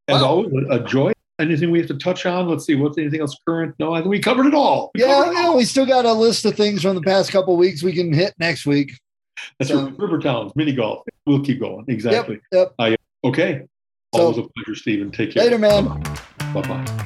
[0.07, 0.28] As Wow.
[0.28, 1.12] always, a joy.
[1.39, 2.47] anything we have to touch on?
[2.47, 2.76] Let's see.
[2.76, 3.76] What's anything else current?
[3.80, 4.91] No, I think we covered it all.
[4.95, 7.55] We Yeah, it yeah, we still got a list of things from the past couple
[7.57, 8.93] weeks we can hit next week.
[9.60, 9.89] That's so-.
[9.89, 11.05] River Towns, mini golf.
[11.26, 11.86] We'll keep going.
[11.88, 12.39] Exactly.
[12.51, 12.74] Yep.
[12.80, 12.99] Yep.
[13.26, 13.62] Okay.
[14.16, 15.12] So- Always a pleasure, Stephen.
[15.12, 15.43] Take care.
[15.43, 15.86] Later, man.
[16.53, 17.05] Bye bye.